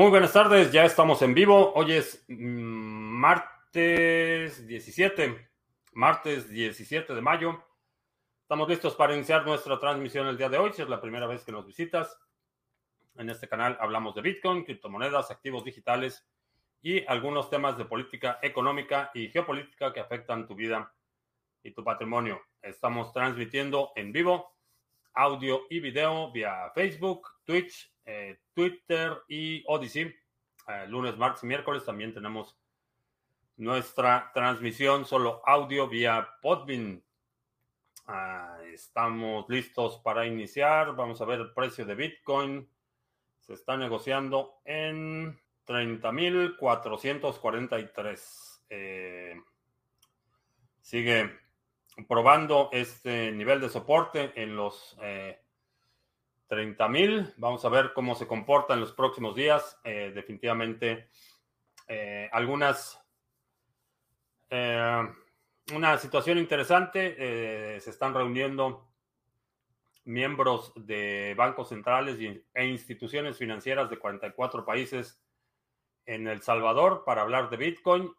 [0.00, 1.74] Muy buenas tardes, ya estamos en vivo.
[1.74, 2.34] Hoy es mm,
[3.20, 5.50] martes 17,
[5.92, 7.62] martes 17 de mayo.
[8.40, 10.72] Estamos listos para iniciar nuestra transmisión el día de hoy.
[10.72, 12.18] Si es la primera vez que nos visitas,
[13.18, 16.26] en este canal hablamos de Bitcoin, criptomonedas, activos digitales
[16.80, 20.94] y algunos temas de política económica y geopolítica que afectan tu vida
[21.62, 22.40] y tu patrimonio.
[22.62, 24.56] Estamos transmitiendo en vivo
[25.12, 30.14] audio y video vía Facebook, Twitch, eh, Twitter y Odyssey.
[30.68, 32.56] Eh, lunes, martes y miércoles también tenemos
[33.56, 37.02] nuestra transmisión solo audio vía Podbean.
[38.06, 40.94] Ah, estamos listos para iniciar.
[40.96, 42.68] Vamos a ver el precio de Bitcoin.
[43.40, 48.60] Se está negociando en 30.443.
[48.70, 49.40] Eh,
[50.80, 51.38] sigue
[52.08, 55.38] probando este nivel de soporte en los eh,
[56.50, 57.32] 30 mil.
[57.36, 59.78] Vamos a ver cómo se comporta en los próximos días.
[59.84, 61.08] Eh, definitivamente,
[61.86, 63.00] eh, algunas.
[64.50, 65.08] Eh,
[65.72, 67.78] una situación interesante.
[67.80, 68.90] se están reuniendo
[70.04, 72.18] miembros de bancos centrales
[72.52, 75.22] e instituciones financieras de 44 países
[76.06, 78.12] en El Salvador para hablar de Bitcoin.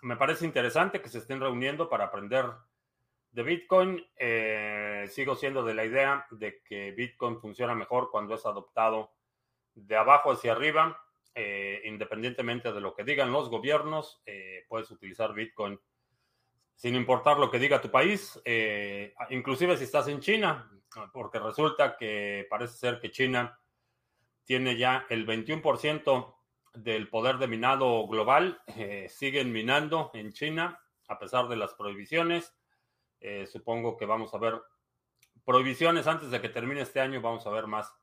[0.00, 2.46] me parece interesante que se estén reuniendo para aprender
[3.36, 8.46] de Bitcoin, eh, sigo siendo de la idea de que Bitcoin funciona mejor cuando es
[8.46, 9.12] adoptado
[9.74, 10.98] de abajo hacia arriba,
[11.34, 15.78] eh, independientemente de lo que digan los gobiernos, eh, puedes utilizar Bitcoin
[16.76, 18.40] sin importar lo que diga tu país,
[19.28, 20.70] inclusive si estás en China,
[21.12, 23.58] porque resulta que parece ser que China
[24.44, 26.36] tiene ya el 21%
[26.72, 28.62] del poder de minado global,
[29.08, 32.54] siguen minando en China a pesar de las prohibiciones
[33.20, 34.60] eh, supongo que vamos a ver
[35.44, 37.20] prohibiciones antes de que termine este año.
[37.20, 37.94] Vamos a ver más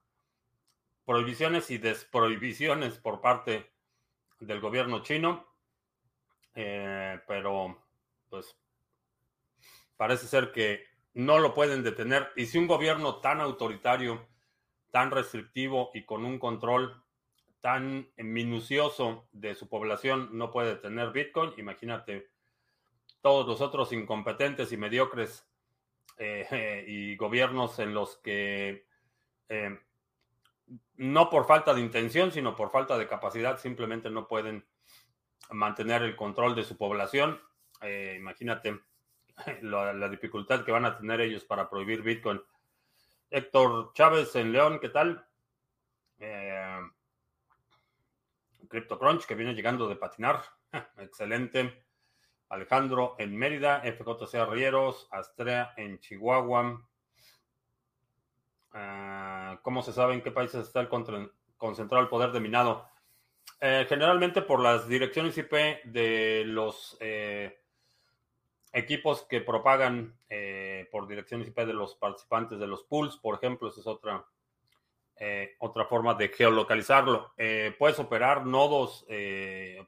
[1.06, 3.72] prohibiciones y desprohibiciones por parte
[4.40, 5.46] del gobierno chino.
[6.56, 7.84] Eh, pero,
[8.30, 8.58] pues,
[9.98, 12.32] parece ser que no lo pueden detener.
[12.36, 14.28] Y si un gobierno tan autoritario,
[14.92, 17.04] tan restrictivo y con un control
[17.62, 22.33] tan minucioso de su población no puede detener Bitcoin, imagínate
[23.24, 25.48] todos los otros incompetentes y mediocres
[26.18, 28.86] eh, y gobiernos en los que
[29.50, 29.80] eh,
[30.98, 34.66] no por falta de intención, sino por falta de capacidad, simplemente no pueden
[35.50, 37.42] mantener el control de su población.
[37.82, 38.80] Eh, imagínate
[39.62, 42.42] la, la, dificultad que van a tener ellos para prohibir Bitcoin.
[43.32, 45.26] Héctor Chávez en León, ¿qué tal?
[48.70, 50.42] CryptoCrunch, que viene llegando de patinar.
[50.98, 51.83] Excelente.
[52.54, 56.88] Alejandro en Mérida, FJC Rieros, Astrea en Chihuahua.
[58.74, 60.88] Ah, ¿Cómo se sabe en qué países está el
[61.58, 62.88] concentrado el poder de minado?
[63.60, 65.52] Eh, generalmente por las direcciones IP
[65.86, 67.60] de los eh,
[68.72, 73.70] equipos que propagan eh, por direcciones IP de los participantes de los pools, por ejemplo,
[73.70, 74.24] esa es otra,
[75.58, 77.34] otra forma de geolocalizarlo.
[77.80, 79.08] puedes operar nodos,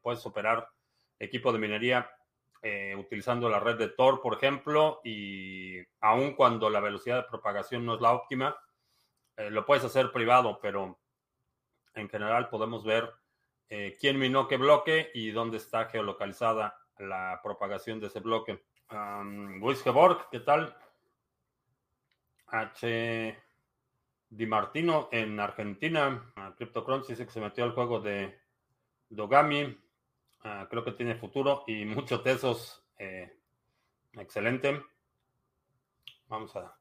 [0.01, 0.69] puedes operar
[1.19, 2.09] equipo de minería
[2.67, 7.85] eh, utilizando la red de Tor, por ejemplo, y aun cuando la velocidad de propagación
[7.85, 8.57] no es la óptima,
[9.37, 10.99] eh, lo puedes hacer privado, pero
[11.93, 13.13] en general podemos ver
[13.69, 18.65] eh, quién minó qué bloque y dónde está geolocalizada la propagación de ese bloque.
[18.89, 20.75] Um, Geborg, ¿qué tal?
[22.47, 23.43] H.
[24.27, 26.33] Di Martino en Argentina.
[26.35, 28.39] Uh, CryptoCrunch dice que se metió al juego de
[29.07, 29.84] Dogami.
[30.47, 32.85] Ah, creo que tiene futuro y muchos tesos.
[32.99, 33.35] Eh,
[34.13, 34.79] excelente.
[36.27, 36.77] Vamos a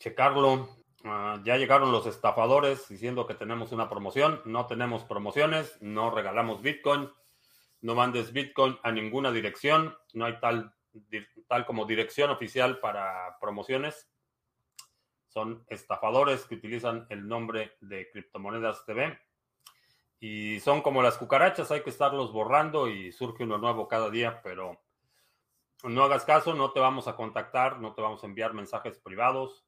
[0.00, 0.68] checarlo.
[1.04, 4.42] Ah, ya llegaron los estafadores diciendo que tenemos una promoción.
[4.46, 7.08] No tenemos promociones, no regalamos Bitcoin.
[7.82, 9.96] No mandes Bitcoin a ninguna dirección.
[10.12, 10.74] No hay tal,
[11.46, 14.10] tal como dirección oficial para promociones.
[15.28, 19.16] Son estafadores que utilizan el nombre de Criptomonedas TV
[20.18, 24.40] y son como las cucarachas, hay que estarlos borrando y surge uno nuevo cada día,
[24.42, 24.80] pero
[25.84, 29.66] no hagas caso, no te vamos a contactar, no te vamos a enviar mensajes privados,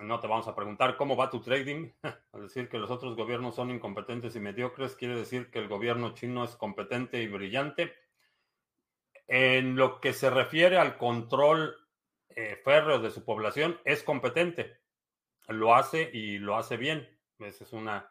[0.00, 1.90] no te vamos a preguntar cómo va tu trading.
[2.32, 6.14] Es decir, que los otros gobiernos son incompetentes y mediocres, quiere decir que el gobierno
[6.14, 7.92] chino es competente y brillante.
[9.26, 11.76] En lo que se refiere al control
[12.30, 14.78] eh, férreo de su población, es competente.
[15.48, 17.08] Lo hace y lo hace bien.
[17.38, 18.10] Esa es una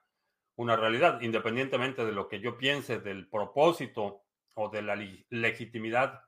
[0.57, 4.24] una realidad, independientemente de lo que yo piense del propósito
[4.56, 4.95] o de la
[5.30, 6.24] legitimidad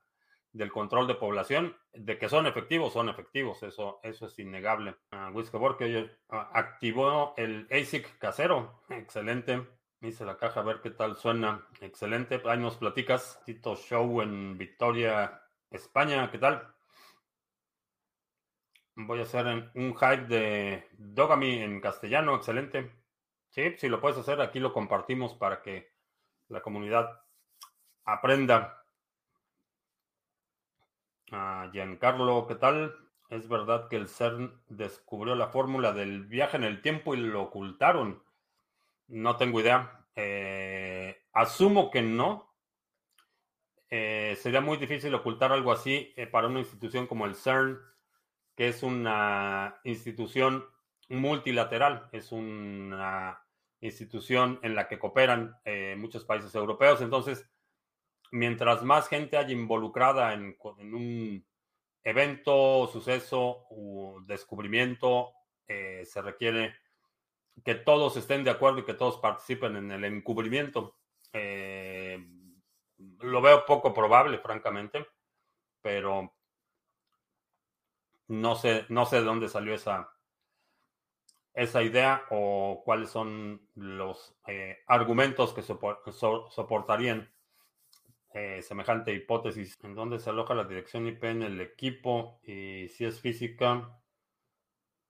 [0.51, 4.95] del control de población, de que son efectivos, son efectivos, eso, eso es innegable.
[5.11, 9.67] Uh, que hoy activó el ASIC casero, excelente.
[10.01, 11.67] Dice la caja, a ver qué tal suena.
[11.81, 12.41] Excelente.
[12.45, 13.41] Ahí nos platicas.
[13.45, 16.31] Tito Show en Victoria, España.
[16.31, 16.73] ¿Qué tal?
[18.95, 19.45] Voy a hacer
[19.75, 22.35] un hype de Dogami en castellano.
[22.35, 22.98] Excelente.
[23.49, 25.91] Sí, si lo puedes hacer, aquí lo compartimos para que
[26.49, 27.21] la comunidad
[28.05, 28.83] aprenda.
[31.31, 32.95] Ah, Giancarlo, ¿qué tal?
[33.29, 37.43] Es verdad que el CERN descubrió la fórmula del viaje en el tiempo y lo
[37.43, 38.23] ocultaron.
[39.07, 40.05] No tengo idea.
[40.15, 42.53] Eh, asumo que no.
[43.89, 47.79] Eh, sería muy difícil ocultar algo así eh, para una institución como el CERN,
[48.55, 50.65] que es una institución
[51.09, 53.43] multilateral, es una
[53.81, 55.55] institución en la que cooperan
[55.97, 57.01] muchos países europeos.
[57.01, 57.49] Entonces,
[58.31, 61.45] mientras más gente haya involucrada en, un
[62.03, 65.31] evento, suceso o descubrimiento,
[65.67, 66.75] se requiere
[67.63, 70.97] que todos estén de acuerdo y que todos participen en el encubrimiento.
[71.33, 72.25] Eh,
[73.19, 75.05] lo veo poco probable, francamente,
[75.81, 76.33] pero
[78.27, 80.11] no sé, no sé de dónde salió esa,
[81.53, 87.29] esa idea o cuáles son los eh, argumentos que soportarían
[88.33, 89.77] eh, semejante hipótesis.
[89.83, 92.39] ¿En dónde se aloja la dirección IP en el equipo?
[92.43, 93.99] Y si es física,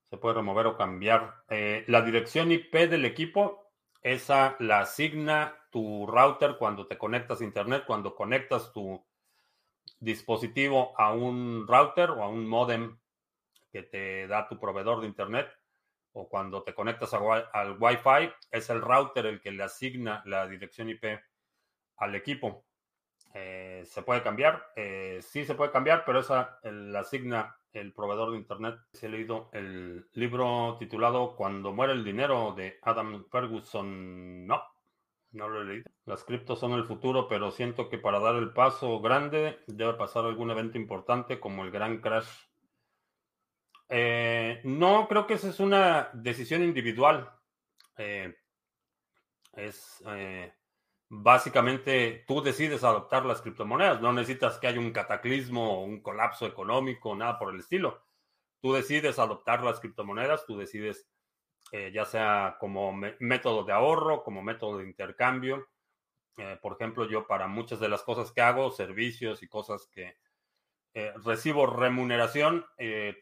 [0.08, 1.44] se puede remover o cambiar.
[1.48, 3.70] Eh, la dirección IP del equipo,
[4.02, 9.04] esa la asigna tu router cuando te conectas a Internet, cuando conectas tu
[10.00, 12.98] dispositivo a un router o a un modem
[13.70, 15.48] que te da tu proveedor de Internet,
[16.12, 20.90] o cuando te conectas al Wi-Fi, es el router el que le asigna la dirección
[20.90, 21.04] IP
[21.96, 22.64] al equipo.
[23.34, 24.72] Eh, ¿Se puede cambiar?
[24.74, 28.80] Eh, sí se puede cambiar, pero esa la asigna el proveedor de Internet.
[29.00, 34.46] He leído el libro titulado Cuando muere el dinero de Adam Ferguson.
[34.46, 34.62] No,
[35.32, 35.90] no lo he leído.
[36.06, 40.24] Las criptos son el futuro, pero siento que para dar el paso grande debe pasar
[40.24, 42.28] algún evento importante como el gran crash.
[43.92, 47.28] Eh, no, creo que esa es una decisión individual.
[47.96, 48.36] Eh,
[49.52, 50.54] es eh,
[51.08, 57.16] básicamente tú decides adoptar las criptomonedas, no necesitas que haya un cataclismo, un colapso económico,
[57.16, 58.04] nada por el estilo.
[58.60, 61.08] Tú decides adoptar las criptomonedas, tú decides
[61.92, 65.68] ya sea como método de ahorro, como método de intercambio.
[66.60, 70.16] Por ejemplo, yo para muchas de las cosas que hago, servicios y cosas que
[70.94, 72.66] eh, recibo remuneración,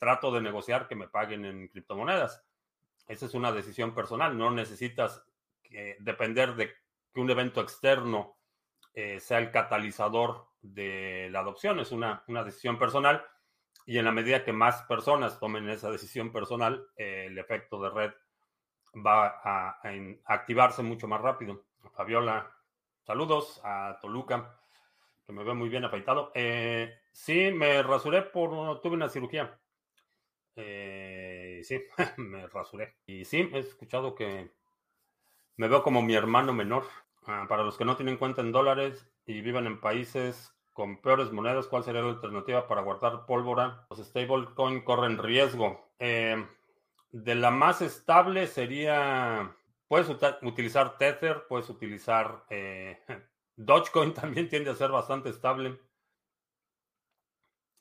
[0.01, 2.45] trato de negociar que me paguen en criptomonedas.
[3.07, 5.25] Esa es una decisión personal, no necesitas
[5.99, 6.75] depender de
[7.13, 8.39] que un evento externo
[9.01, 11.79] eh, sea el catalizador de la adopción.
[11.79, 13.25] Es una, decisión personal
[13.87, 17.91] y en la medida que más personas tomen esa decisión personal, eh, el efecto de
[17.91, 18.13] red
[18.95, 19.81] va a,
[20.25, 21.65] activarse mucho más rápido.
[21.95, 22.51] Fabiola,
[23.05, 24.59] saludos a Toluca,
[25.25, 26.33] que me ve muy bien afeitado.
[26.35, 29.59] Eh, sí, me rasuré por, tuve una cirugía.
[30.57, 31.81] sí,
[32.17, 32.97] me rasuré.
[33.07, 34.51] Y sí, he escuchado que
[35.57, 36.85] me veo como mi hermano menor.
[37.27, 41.33] Ah, para los que no tienen cuenta en dólares y viven en países con peores
[41.33, 43.85] monedas, ¿cuál sería la alternativa para guardar pólvora?
[43.91, 45.91] Los stablecoin corren riesgo.
[45.99, 46.47] Eh,
[47.11, 49.57] de la más estable sería,
[49.89, 50.09] puedes
[50.43, 53.01] utilizar Tether, puedes utilizar eh,
[53.57, 55.79] Dogecoin, también tiende a ser bastante estable.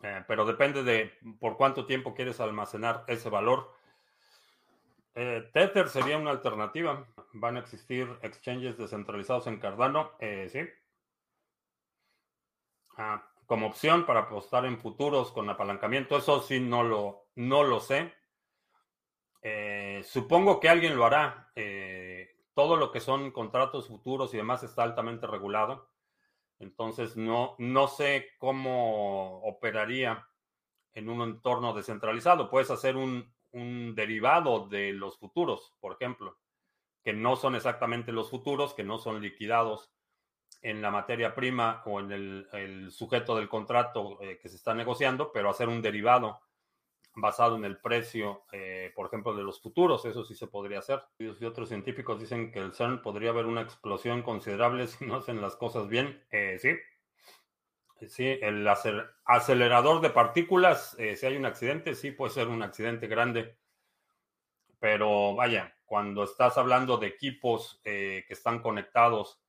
[0.03, 3.73] Eh, pero depende de por cuánto tiempo quieres almacenar ese valor.
[5.15, 7.07] Eh, Tether sería una alternativa.
[7.33, 10.59] Van a existir exchanges descentralizados en Cardano, eh, sí.
[12.97, 17.79] Ah, como opción para apostar en futuros con apalancamiento, eso sí no lo, no lo
[17.79, 18.13] sé.
[20.03, 21.51] Supongo que alguien lo hará.
[22.53, 25.87] todo lo que son contratos futuros y demás está altamente regulado.
[26.59, 30.27] Entonces no, no sé cómo operaría
[30.93, 32.49] en un entorno descentralizado.
[32.49, 36.37] Puedes hacer un, un derivado de los futuros, por ejemplo,
[37.03, 39.91] que no son exactamente los futuros, que no son liquidados
[40.61, 45.31] en la materia prima o en el, sujeto del contrato eh, que se está negociando,
[45.31, 46.39] pero hacer un derivado
[47.17, 51.01] basado en el precio, eh, por ejemplo, de los futuros, eso sí se podría hacer.
[51.17, 55.41] Y otros científicos dicen que el CERN podría haber una explosión considerable si no hacen
[55.41, 56.23] las cosas bien.
[56.31, 56.69] Eh, sí,
[58.07, 58.67] Sí, el
[59.25, 63.57] acelerador de partículas, eh, si hay un accidente, sí puede ser un accidente grande.
[64.79, 69.41] Pero vaya, cuando estás hablando de equipos que están conectados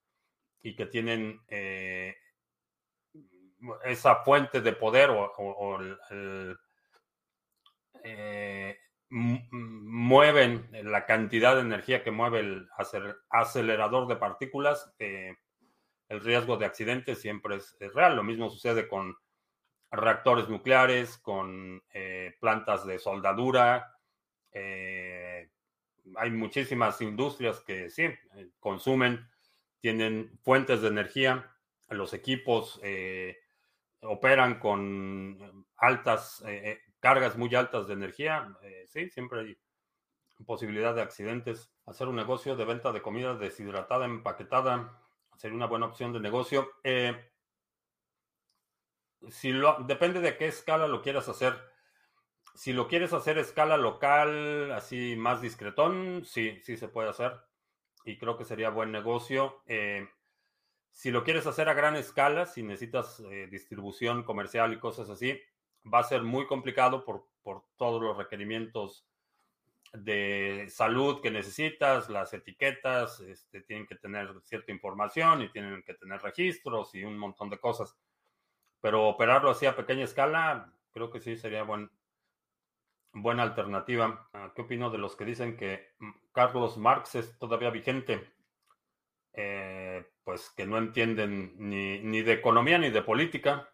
[0.63, 1.43] y que tienen
[3.85, 5.79] esa fuente de poder o,
[9.11, 12.69] mueven la cantidad de energía que mueve el
[13.31, 15.37] acelerador de partículas, eh,
[16.09, 18.17] el riesgo de accidente siempre es, real.
[18.17, 19.17] Lo mismo sucede con
[19.91, 23.95] reactores nucleares, con eh, plantas de soldadura.
[24.53, 25.51] Eh,
[26.17, 28.09] hay muchísimas industrias que sí
[28.59, 29.29] consumen,
[29.81, 31.55] tienen fuentes de energía.
[31.89, 32.81] Los equipos
[34.01, 36.43] operan con altas
[37.01, 39.59] cargas muy altas de energía, eh, sí, siempre hay
[40.45, 41.71] posibilidad de accidentes.
[41.87, 45.03] Hacer un negocio de venta de comida deshidratada, empaquetada,
[45.37, 46.71] sería una buena opción de negocio.
[46.85, 47.31] Eh,
[49.31, 51.55] si lo, depende de qué escala lo quieras hacer.
[52.55, 57.41] Si lo quieres hacer a escala local, así más discretón, sí, sí se puede hacer.
[58.05, 59.63] Y creo que sería buen negocio.
[59.67, 60.09] Eh,
[60.91, 65.41] si lo quieres hacer a gran escala, si necesitas distribución comercial y cosas así,
[65.93, 67.27] va a ser muy complicado por,
[67.77, 69.07] todos los requerimientos
[69.95, 75.95] de salud que necesitas, las etiquetas, este, tienen que tener cierta información y tienen que
[75.95, 77.97] tener registros y un montón de cosas.
[78.83, 81.91] Pero operarlo así a pequeña escala, creo que sí sería buen,
[83.13, 84.29] buena alternativa.
[84.35, 85.95] Ah, ¿Qué opino de los que dicen que
[86.33, 88.31] Carlos Marx es todavía vigente?
[89.33, 93.71] Eh, pues que no entienden ni, ni de economía ni de política.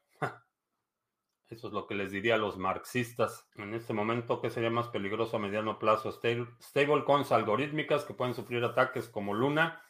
[1.51, 3.49] Eso es lo que les diría a los marxistas.
[3.57, 6.11] En este momento, ¿qué sería más peligroso a mediano plazo?
[6.11, 9.83] Stablecoins algorítmicas que pueden sufrir ataques como Luna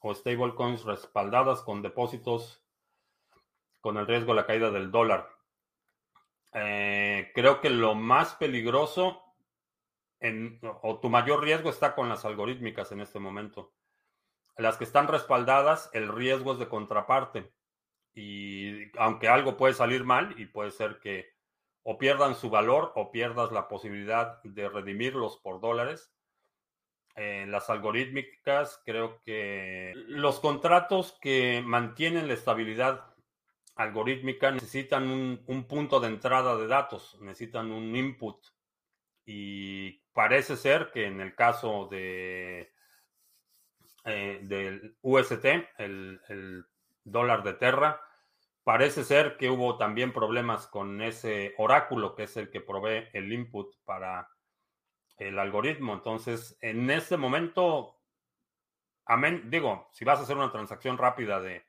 [0.00, 2.62] o stablecoins respaldadas con depósitos
[3.80, 5.28] con el riesgo de la caída del dólar.
[6.52, 9.22] Eh, creo que lo más peligroso
[10.82, 13.72] o tu mayor riesgo está con las algorítmicas en este momento.
[14.56, 17.52] Las que están respaldadas, el riesgo es de contraparte
[18.16, 21.36] y aunque algo puede salir mal y puede ser que
[21.82, 26.10] o pierdan su valor o pierdas la posibilidad de redimirlos por dólares.
[27.14, 33.14] En las algorítmicas, creo que los contratos que mantienen la estabilidad
[33.76, 38.44] algorítmica necesitan un, punto de entrada de datos, necesitan un input.
[39.26, 42.72] Y parece ser que en el caso de
[44.06, 45.44] eh, del UST,
[45.78, 46.64] el, el
[47.04, 48.00] dólar de Terra,
[48.66, 53.32] Parece ser que hubo también problemas con ese oráculo, que es el que provee el
[53.32, 54.28] input para
[55.18, 55.92] el algoritmo.
[55.92, 58.00] Entonces, en este momento,
[59.04, 61.64] amén, digo, si vas a hacer una transacción rápida de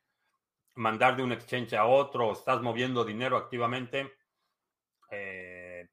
[0.74, 4.12] mandar de un exchange a otro, estás moviendo dinero activamente,
[5.12, 5.88] eh,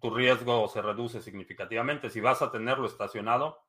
[0.00, 2.08] tu riesgo se reduce significativamente.
[2.08, 3.62] Si vas a tenerlo estacionado,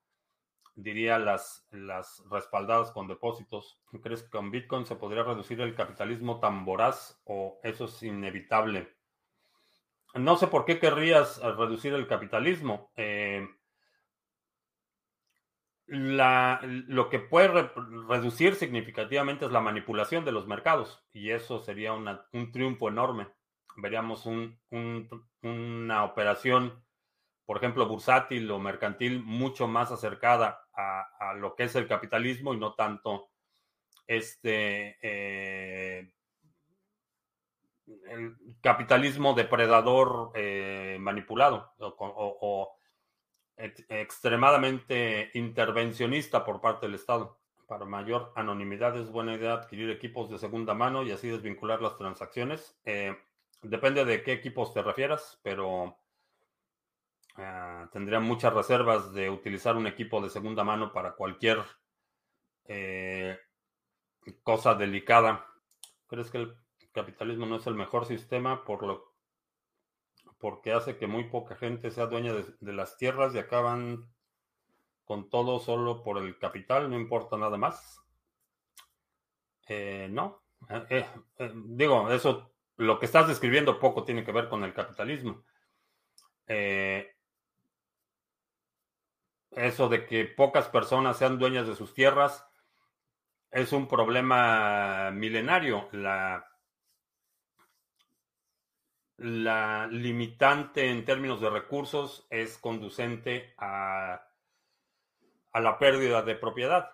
[0.75, 3.79] diría las, las respaldadas con depósitos.
[4.01, 8.95] ¿Crees que con Bitcoin se podría reducir el capitalismo tan voraz o eso es inevitable?
[10.13, 12.91] No sé por qué querrías eh, reducir el capitalismo.
[12.95, 13.47] Eh,
[15.87, 17.69] la, lo que puede
[18.07, 23.27] reducir significativamente es la manipulación de los mercados y eso sería un triunfo enorme.
[23.75, 24.59] Veríamos un,
[25.41, 26.81] una operación
[27.51, 32.57] por ejemplo, bursátil o mercantil mucho más acercada a, lo que es el capitalismo y
[32.57, 33.29] no tanto
[34.07, 36.13] este eh,
[38.07, 42.77] el capitalismo depredador eh, manipulado o,
[43.57, 47.37] extremadamente intervencionista por parte del Estado.
[47.67, 51.95] Para mayor anonimidad es buena idea adquirir equipos de segunda mano y así desvincular las
[51.95, 52.79] transacciones.
[52.85, 53.15] Eh,
[53.61, 56.00] depende de qué equipos te refieras, pero
[57.35, 61.59] Ah, tendría muchas reservas de utilizar un equipo de segunda mano para cualquier
[62.65, 63.39] eh,
[64.43, 65.45] cosa delicada.
[66.07, 66.55] ¿Crees que el
[66.91, 69.13] capitalismo no es el mejor sistema por lo,
[70.39, 74.11] porque hace que muy poca gente sea dueña de, las tierras y acaban
[75.05, 78.01] con todo solo por el capital, no importa nada más?
[79.67, 80.43] Eh, no.
[80.89, 81.05] Eh,
[81.65, 85.43] digo, eso, lo que estás describiendo poco tiene que ver con el capitalismo.
[89.51, 92.45] Eso de que pocas personas sean dueñas de sus tierras
[93.51, 95.89] es un problema milenario.
[95.91, 96.47] La,
[99.91, 104.19] limitante en términos de recursos es conducente a,
[105.51, 106.89] a la pérdida de propiedad.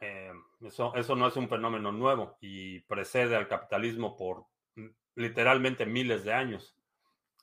[0.00, 0.30] Eh,
[0.60, 4.46] eso, eso no es un fenómeno nuevo y precede al capitalismo por
[5.16, 6.76] literalmente miles de años.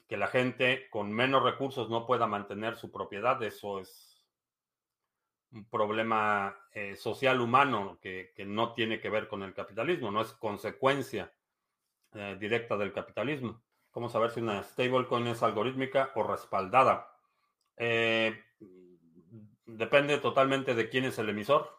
[0.08, 4.15] Que la gente con menos recursos no pueda mantener su propiedad, eso es
[5.56, 10.34] un problema eh, social humano que, no tiene que ver con el capitalismo, no es
[10.34, 11.32] consecuencia
[12.14, 13.64] eh, directa del capitalismo.
[13.90, 17.08] ¿Cómo saber si una stablecoin es algorítmica o respaldada?
[17.78, 18.38] Eh,
[19.66, 21.70] depende totalmente de quién es el emisor.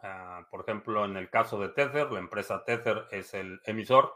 [0.00, 4.14] Ah, por ejemplo, en el caso de Tether, la empresa Tether es el emisor.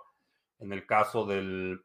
[0.61, 1.85] En el caso del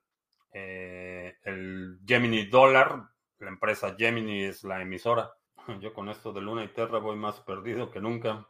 [0.53, 5.31] el Gemini Dollar, la empresa Gemini es la emisora.
[5.80, 8.48] Yo con esto de Luna y Terra voy más perdido que nunca.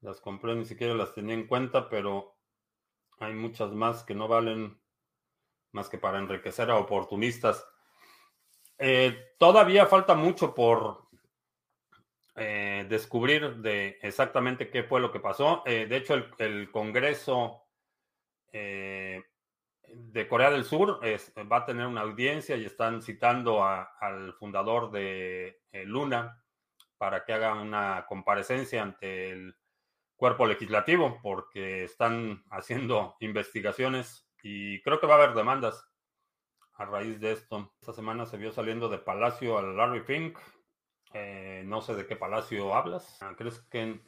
[0.00, 2.36] Las compré, ni siquiera las tenía en cuenta, pero
[3.18, 4.80] hay muchas más que no valen
[5.72, 7.64] más que para enriquecer a oportunistas.
[8.78, 11.08] Eh, todavía falta mucho por
[12.34, 15.62] eh, descubrir de exactamente qué fue lo que pasó.
[15.66, 17.66] Eh, de hecho, el, Congreso
[19.94, 21.00] de Corea del Sur
[21.50, 26.42] va a tener una audiencia y están citando al fundador de Luna
[26.98, 29.56] para que haga una comparecencia ante el
[30.16, 35.88] cuerpo legislativo porque están haciendo investigaciones y creo que va a haber demandas
[36.74, 37.72] a raíz de esto.
[37.80, 40.38] Esta semana se vio saliendo de Palacio a Larry Fink.
[41.14, 43.18] Eh, no sé de qué Palacio hablas.
[43.36, 44.02] ¿Crees que en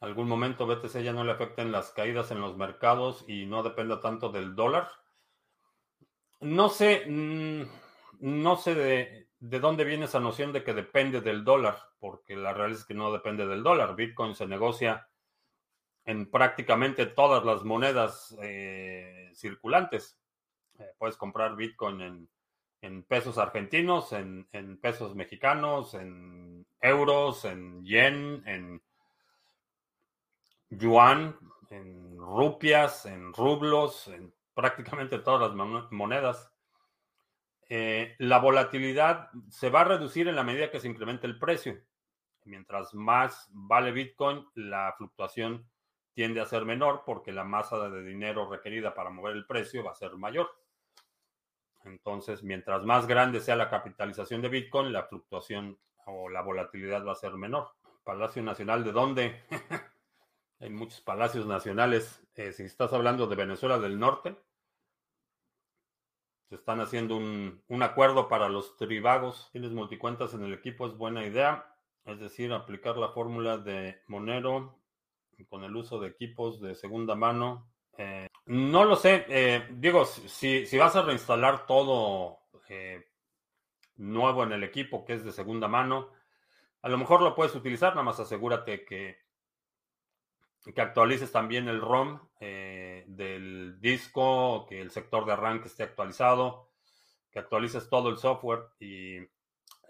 [0.00, 4.00] algún momento BTC ya no le afecten las caídas en los mercados y no dependa
[4.00, 4.90] tanto del dólar?
[6.44, 7.62] No sé, mm,
[8.20, 12.52] no sé de, de dónde viene esa noción de que depende del dólar, porque la
[12.52, 13.96] realidad es que no depende del dólar.
[13.96, 15.08] Bitcoin se negocia
[16.04, 20.18] en prácticamente todas las monedas eh, circulantes.
[20.78, 22.28] Eh, puedes comprar Bitcoin
[22.80, 24.46] en, pesos argentinos, en,
[24.82, 28.82] pesos mexicanos, en euros, en yen, en
[30.68, 31.38] yuan,
[31.70, 36.52] en rupias, en rublos, en prácticamente todas las monedas.
[37.68, 41.80] Eh, la volatilidad se va a reducir en la medida que se incremente el precio.
[42.44, 45.68] Mientras más vale Bitcoin, la fluctuación
[46.12, 49.92] tiende a ser menor porque la masa de dinero requerida para mover el precio va
[49.92, 50.48] a ser mayor.
[51.84, 57.12] Entonces, mientras más grande sea la capitalización de Bitcoin, la fluctuación o la volatilidad va
[57.12, 57.68] a ser menor.
[58.04, 59.42] Palacio Nacional, ¿de dónde?
[60.60, 62.22] Hay muchos palacios nacionales.
[62.36, 64.36] Eh, si estás hablando de Venezuela del Norte,
[66.54, 69.48] se están haciendo un, un acuerdo para los tribagos.
[69.50, 71.66] Tienes multicuentas en el equipo, es buena idea.
[72.04, 74.78] Es decir, aplicar la fórmula de Monero
[75.48, 77.72] con el uso de equipos de segunda mano.
[77.98, 82.38] Eh, no lo sé, eh, digo, si, si, vas a reinstalar todo
[82.68, 83.04] eh,
[83.96, 86.10] nuevo en el equipo que es de segunda mano,
[86.82, 89.23] a lo mejor lo puedes utilizar, nada más asegúrate que,
[90.72, 96.70] que actualices también el ROM del disco, que el sector de arranque esté actualizado,
[97.30, 99.18] que actualices todo el software y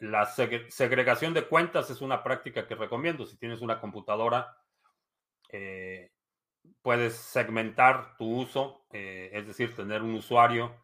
[0.01, 3.27] la segregación de cuentas es una práctica que recomiendo.
[3.27, 4.57] Si tienes una computadora,
[5.51, 6.13] eh,
[6.83, 10.75] puedes segmentar tu uso, eh, es decir, tener un usuario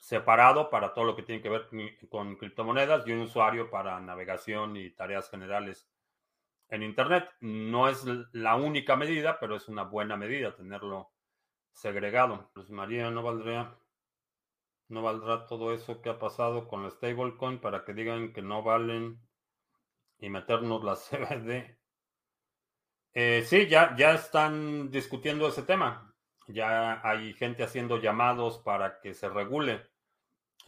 [0.00, 1.68] separado para todo lo que tiene que ver
[2.08, 5.88] con criptomonedas y un usuario para navegación y tareas generales
[6.70, 7.28] en Internet.
[7.40, 11.10] No es la única medida, pero es una buena medida tenerlo
[11.72, 12.50] segregado.
[12.54, 13.76] Pues María, no valdría,
[14.88, 18.62] no valdrá todo eso que ha pasado con la stablecoin para que digan que no
[18.62, 19.20] valen
[20.18, 21.80] y meternos la CBD
[23.12, 26.14] eh, sí, ya, ya están discutiendo ese tema.
[26.46, 29.86] Ya hay gente haciendo llamados para que se regule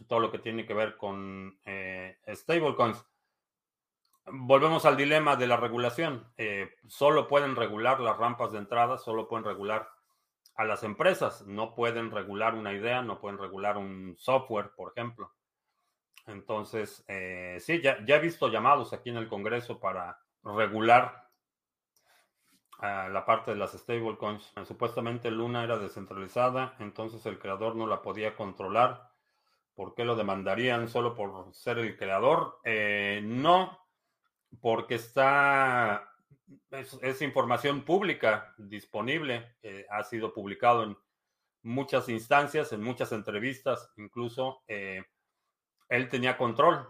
[0.07, 3.05] todo lo que tiene que ver con eh, stablecoins.
[4.25, 6.31] Volvemos al dilema de la regulación.
[6.37, 9.89] Eh, solo pueden regular las rampas de entrada, solo pueden regular
[10.55, 15.33] a las empresas, no pueden regular una idea, no pueden regular un software, por ejemplo.
[16.27, 17.03] Entonces,
[17.59, 21.23] sí, ya, ya he visto llamados aquí en el Congreso para regular
[22.81, 24.53] la parte de las stablecoins.
[24.65, 29.09] Supuestamente Luna era descentralizada, entonces el creador no la podía controlar.
[29.73, 32.59] ¿Por qué lo demandarían solo por ser el creador?
[32.63, 33.82] Eh, no,
[34.61, 36.13] porque está,
[36.71, 40.97] es, información pública disponible, eh, ha sido publicado en
[41.61, 45.03] muchas instancias, en muchas entrevistas, incluso eh,
[45.89, 46.87] él tenía control,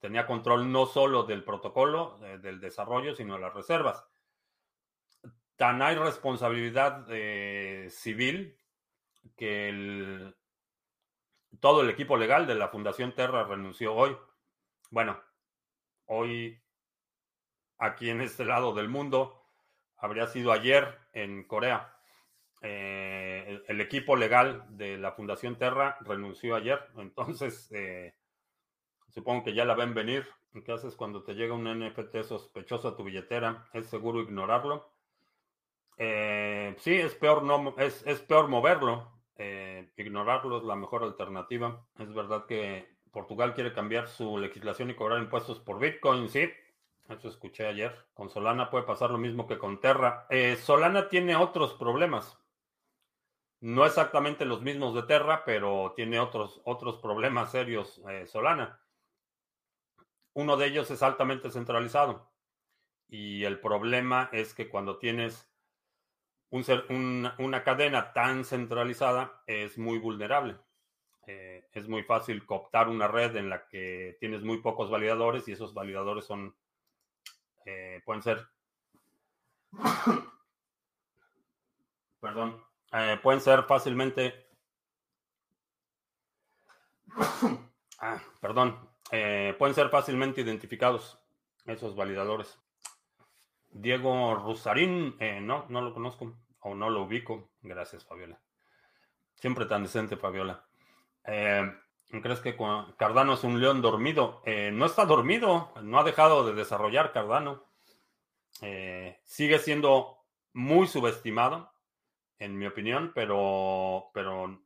[0.00, 4.04] tenía control no solo del protocolo, del desarrollo, sino de las reservas
[5.62, 8.58] tan hay responsabilidad eh, civil
[9.36, 10.34] que
[11.60, 14.16] todo el equipo legal de la Fundación Terra renunció hoy.
[14.90, 15.20] Bueno,
[16.12, 16.60] hoy
[17.78, 19.42] aquí en este lado del mundo
[19.96, 21.96] habría sido ayer en Corea.
[22.60, 28.14] Eh, el, equipo legal de la Fundación Terra renunció ayer, entonces eh,
[29.08, 30.26] supongo que ya la ven venir.
[30.66, 33.70] ¿Qué haces cuando te llega un NFT sospechoso a tu billetera?
[33.72, 34.92] ¿Es seguro ignorarlo?
[35.96, 39.10] Eh, sí, es peor, no, es, es peor moverlo.
[39.96, 41.84] Ignorarlo es la mejor alternativa.
[41.98, 46.50] Es verdad que Portugal quiere cambiar su legislación y cobrar impuestos por Bitcoin, sí.
[47.08, 47.94] Eso escuché ayer.
[48.14, 50.26] Con Solana puede pasar lo mismo que con Terra.
[50.30, 52.38] Eh, Solana tiene otros problemas.
[53.60, 58.80] No exactamente los mismos de Terra, pero tiene otros, otros problemas serios eh, Solana.
[60.32, 62.32] Uno de ellos es altamente centralizado.
[63.08, 65.52] Y el problema es que cuando tienes
[66.50, 70.56] una cadena tan centralizada, es muy vulnerable.
[71.26, 75.52] Eh, es muy fácil cooptar una red en la que tienes muy pocos validadores y
[75.52, 76.54] esos validadores son,
[77.64, 78.48] eh, pueden ser,
[82.20, 82.60] perdón,
[82.92, 84.48] eh, pueden ser fácilmente,
[88.00, 91.20] ah, perdón, pueden ser fácilmente identificados
[91.66, 92.58] esos validadores.
[93.70, 97.50] Diego Rusarín, no, no lo conozco o no lo ubico.
[97.62, 98.40] Gracias, Fabiola.
[99.34, 100.66] Siempre tan decente, Fabiola.
[101.24, 101.70] Eh,
[102.20, 102.56] ¿Crees que
[102.98, 104.42] Cardano es un león dormido?
[104.44, 107.64] Eh, no está dormido, no ha dejado de desarrollar Cardano.
[108.60, 110.18] Eh, sigue siendo
[110.52, 111.72] muy subestimado,
[112.38, 114.60] en mi opinión, pero, pero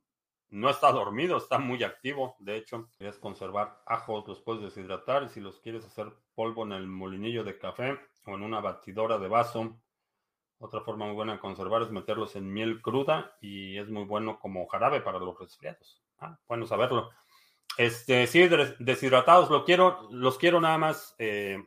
[0.48, 2.36] no está dormido, está muy activo.
[2.40, 6.72] De hecho, quieres conservar ajos, los puedes deshidratar y si los quieres hacer polvo en
[6.72, 9.76] el molinillo de café o en una batidora de vaso.
[10.58, 14.40] Otra forma muy buena de conservar es meterlos en miel cruda y es muy bueno
[14.40, 16.05] como jarabe para los resfriados.
[16.18, 17.11] Ah, bueno saberlo.
[17.79, 18.48] Este, sí,
[18.79, 21.62] deshidratados, lo quiero, los quiero nada más eh,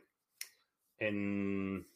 [0.98, 1.88] en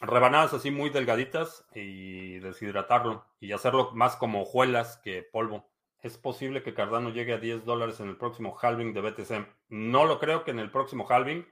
[0.00, 5.68] rebanadas así muy delgaditas y deshidratarlo y hacerlo más como hojuelas que polvo.
[6.00, 9.46] Es posible que Cardano llegue a 10 dólares en el próximo halving de BTC.
[9.68, 11.46] No lo creo que en el próximo halving.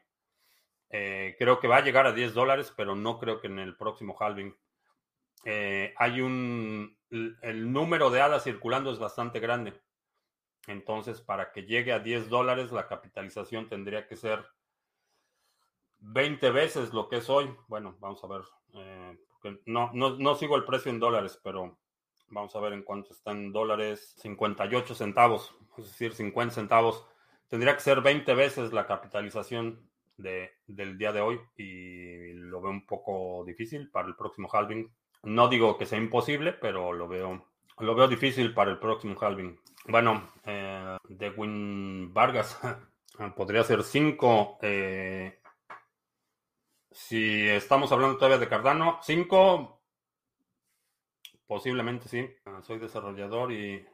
[0.91, 3.77] Eh, creo que va a llegar a 10 dólares, pero no creo que en el
[3.77, 4.57] próximo halving.
[5.45, 6.99] Eh, hay un.
[7.11, 9.81] El número de hadas circulando es bastante grande.
[10.67, 14.45] Entonces, para que llegue a 10 dólares, la capitalización tendría que ser
[16.01, 17.51] 20 veces lo que es hoy.
[17.69, 18.43] Bueno, vamos a ver.
[18.75, 19.19] Eh,
[19.67, 21.79] no, no, sigo el precio en dólares, pero
[22.29, 24.15] vamos a ver en cuánto están dólares.
[24.19, 27.07] 58 centavos, es decir, 50 centavos.
[27.49, 32.71] Tendría que ser 20 veces la capitalización de, del día de hoy y lo veo
[32.71, 34.91] un poco difícil para el próximo halving.
[35.23, 37.47] No digo que sea imposible, pero lo veo,
[37.79, 39.59] lo veo difícil para el próximo halving.
[39.87, 42.59] Bueno, eh, de Win Vargas
[43.37, 44.59] podría ser 5.
[44.63, 45.41] Eh,
[46.91, 49.83] si estamos hablando todavía de Cardano, 5.
[51.47, 52.29] Posiblemente sí.
[52.45, 53.85] Ah, soy desarrollador y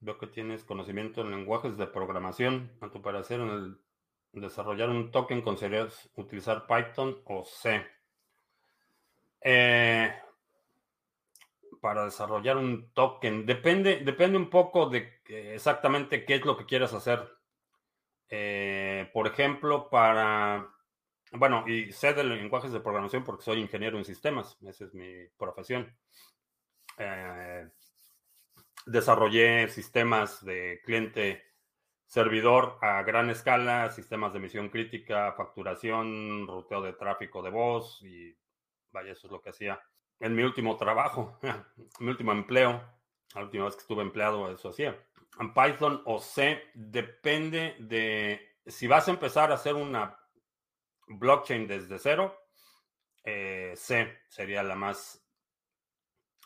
[0.00, 2.72] veo que tienes conocimiento en lenguajes de programación.
[2.80, 3.80] A tu parecer, en el
[4.32, 7.84] desarrollar un token, ¿considerarías utilizar Python o C?
[9.40, 10.14] Eh,
[11.82, 13.44] para desarrollar un token?
[13.44, 17.28] Depende, depende un poco de exactamente qué es lo que quieras hacer.
[18.28, 20.72] Eh, por ejemplo, para,
[21.32, 25.26] bueno, y sé de lenguajes de programación porque soy ingeniero en sistemas, esa es mi
[25.36, 25.92] profesión.
[26.98, 27.68] Eh,
[28.86, 31.42] desarrollé sistemas de cliente
[32.06, 38.36] servidor a gran escala, sistemas de misión crítica, facturación, ruteo de tráfico de voz y
[38.92, 39.82] vaya, eso es lo que hacía
[40.22, 41.36] en mi último trabajo,
[41.98, 42.80] mi último empleo,
[43.34, 44.96] la última vez que estuve empleado, eso hacía.
[45.40, 50.16] En Python o C depende de si vas a empezar a hacer una
[51.08, 52.38] blockchain desde cero,
[53.24, 55.26] eh, C sería la más,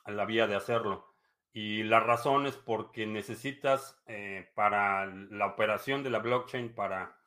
[0.06, 1.14] la vía de hacerlo.
[1.52, 7.18] Y la razón es porque necesitas eh, para la operación de la blockchain, para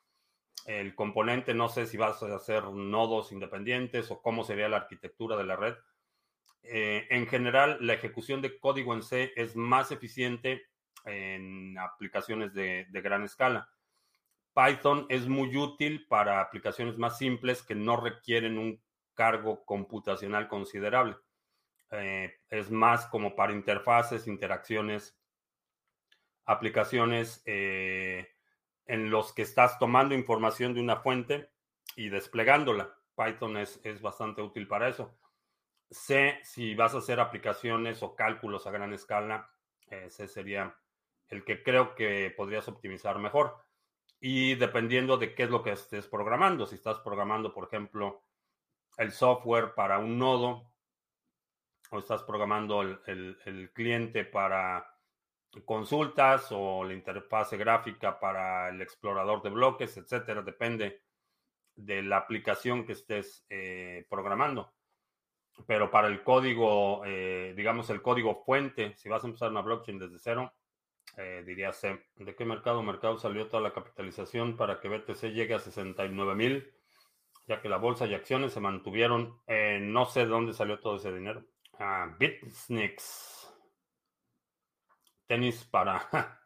[0.66, 5.36] el componente, no sé si vas a hacer nodos independientes o cómo sería la arquitectura
[5.36, 5.74] de la red,
[6.62, 10.62] eh, en general, la ejecución de código en C es más eficiente
[11.04, 13.68] en aplicaciones de, gran escala.
[14.54, 18.82] Python es muy útil para aplicaciones más simples que no requieren un
[19.14, 21.16] cargo computacional considerable.
[21.92, 25.18] Eh, es más como para interfaces, interacciones,
[26.44, 28.28] aplicaciones eh,
[28.86, 31.50] en los que estás tomando información de una fuente
[31.96, 32.94] y desplegándola.
[33.16, 35.16] Python es bastante útil para eso
[35.90, 39.50] sé si vas a hacer aplicaciones o cálculos a gran escala,
[39.88, 40.76] ese sería
[41.28, 43.56] el que creo que podrías optimizar mejor.
[44.20, 48.24] Y dependiendo de qué es lo que estés programando, si estás programando, por ejemplo,
[48.98, 50.70] el software para un nodo
[51.90, 54.86] o estás programando el, cliente para
[55.64, 61.02] consultas o la interfase gráfica para el explorador de bloques, etcétera, depende
[61.74, 64.72] de la aplicación que estés eh, programando
[65.66, 69.98] pero para el código, eh, digamos, el código fuente, si vas a empezar una blockchain
[69.98, 70.52] desde cero,
[71.16, 71.72] eh, diría.
[72.16, 72.82] ¿De qué mercado?
[72.82, 76.72] Mercado salió toda la capitalización para que BTC llegue a 69 mil,
[77.46, 79.40] ya que la bolsa y acciones se mantuvieron.
[79.46, 81.44] no sé de dónde salió todo ese dinero.
[81.78, 83.48] Ah, Bitnix.
[85.26, 86.08] Tenis para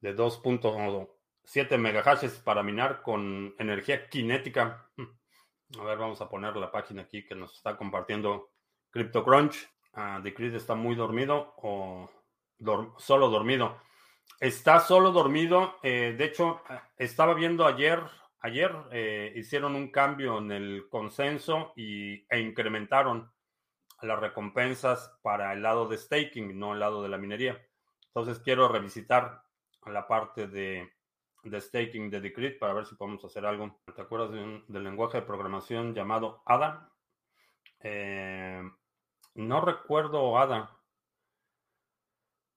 [0.00, 4.90] de 2.7 megahashes para minar con energía cinética.
[5.78, 8.50] A ver, vamos a poner la página aquí que nos está compartiendo
[8.90, 9.68] CryptoCrunch.
[9.94, 12.10] Uh, Decreed está muy dormido o
[12.98, 13.78] solo dormido.
[14.40, 15.76] Está solo dormido.
[15.82, 16.60] Eh, de hecho,
[16.96, 18.02] estaba viendo ayer,
[18.40, 23.30] ayer eh, hicieron un cambio en el consenso y, e incrementaron
[24.02, 27.64] las recompensas para el lado de staking, no el lado de la minería.
[28.06, 29.42] Entonces quiero revisitar
[29.86, 30.90] la parte de,
[31.42, 33.80] de staking de Decreed para ver si podemos hacer algo.
[33.94, 36.92] ¿Te acuerdas del lenguaje de programación llamado ADA?
[37.80, 38.62] Eh,
[39.34, 40.76] no recuerdo ADA.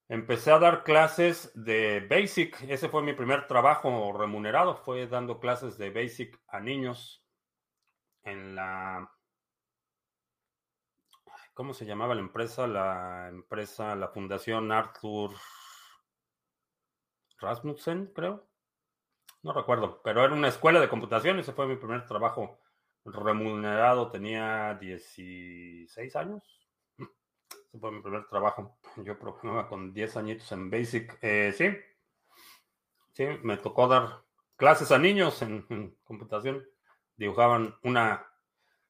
[0.10, 2.62] Empecé a dar clases de Basic.
[2.70, 4.76] Ese fue mi primer trabajo remunerado.
[4.76, 7.26] Fue dando clases de Basic a niños
[8.24, 9.10] en la...
[11.54, 12.68] ¿Cómo se llamaba la empresa?
[12.68, 15.32] La empresa, la Fundación Arthur
[17.40, 18.53] Rasmussen, creo.
[19.44, 21.40] No recuerdo, pero era una escuela de computación.
[21.40, 22.60] Ese fue mi primer trabajo
[23.06, 24.10] remunerado.
[24.10, 26.64] Tenía 16 años
[27.80, 28.78] fue mi primer trabajo.
[28.98, 31.18] Yo programaba con 10 añitos en Basic.
[31.22, 31.70] Eh, sí,
[33.14, 34.24] sí, me tocó dar
[34.56, 36.66] clases a niños en, computación.
[37.16, 38.26] Dibujaban una,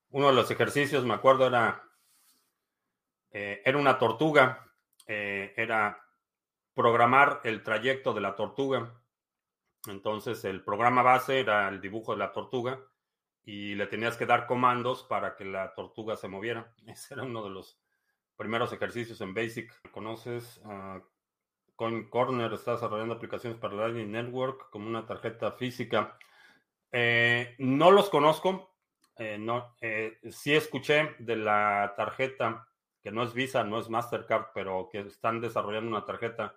[0.09, 1.83] uno de los ejercicios, me acuerdo, era,
[3.31, 4.71] eh, era una tortuga.
[5.07, 6.01] Eh, era
[6.73, 9.02] programar el trayecto de la tortuga.
[9.87, 12.79] Entonces el programa base era el dibujo de la tortuga
[13.43, 16.73] y le tenías que dar comandos para que la tortuga se moviera.
[16.87, 17.79] Ese era uno de los
[18.37, 19.91] primeros ejercicios en Basic.
[19.91, 21.01] ¿Conoces a
[21.75, 22.53] Coin Corner?
[22.53, 26.17] Está desarrollando aplicaciones para Lightning Network como una tarjeta física.
[26.91, 28.75] Eh, no los conozco.
[29.17, 32.67] Eh, no, eh, sí escuché de la tarjeta
[33.01, 36.55] que no es Visa, no es Mastercard, pero que están desarrollando una tarjeta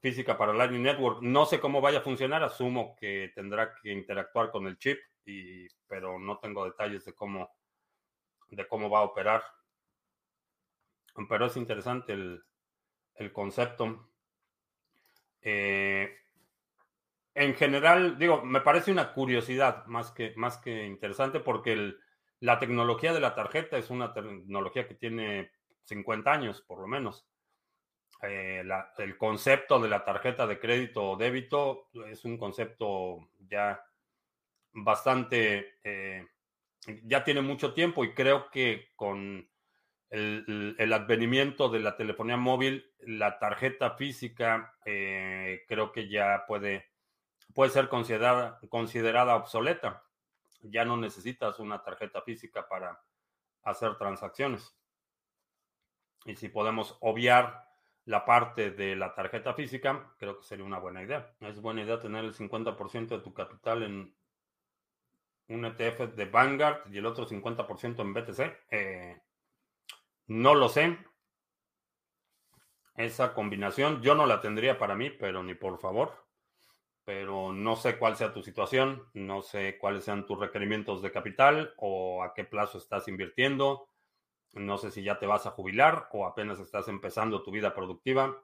[0.00, 1.22] física para Lightning Network.
[1.22, 5.66] No sé cómo vaya a funcionar, asumo que tendrá que interactuar con el chip, y,
[5.86, 7.50] pero no tengo detalles de cómo,
[8.48, 9.42] de cómo va a operar
[11.28, 14.10] pero es interesante el, concepto.
[15.40, 16.10] Eh,
[17.34, 21.94] en general, digo, me parece una curiosidad más que, más que interesante porque
[22.40, 25.52] la tecnología de la tarjeta es una tecnología que tiene
[25.84, 27.26] 50 años, por lo menos.
[28.22, 28.64] Eh,
[28.98, 33.84] el concepto de la tarjeta de crédito o débito es un concepto ya
[34.72, 36.26] bastante, eh,
[37.04, 39.48] ya tiene mucho tiempo y creo que con
[40.10, 46.86] el, advenimiento de la telefonía móvil, la tarjeta física eh, creo que ya puede,
[47.54, 50.04] puede ser considerada, considerada obsoleta.
[50.62, 53.00] Ya no necesitas una tarjeta física para
[53.62, 54.74] hacer transacciones.
[56.24, 57.65] Y si podemos obviar
[58.06, 61.34] la parte de la tarjeta física, creo que sería una buena idea.
[61.40, 64.14] Es buena idea tener el 50% de tu capital en
[65.48, 68.40] un ETF de Vanguard y el otro 50% en BTC.
[68.70, 69.20] Eh,
[70.28, 70.96] no lo sé.
[72.94, 76.26] Esa combinación yo no la tendría para mí, pero ni por favor.
[77.04, 81.74] Pero no sé cuál sea tu situación, no sé cuáles sean tus requerimientos de capital
[81.76, 83.88] o a qué plazo estás invirtiendo.
[84.56, 88.42] No sé si ya te vas a jubilar o apenas estás empezando tu vida productiva.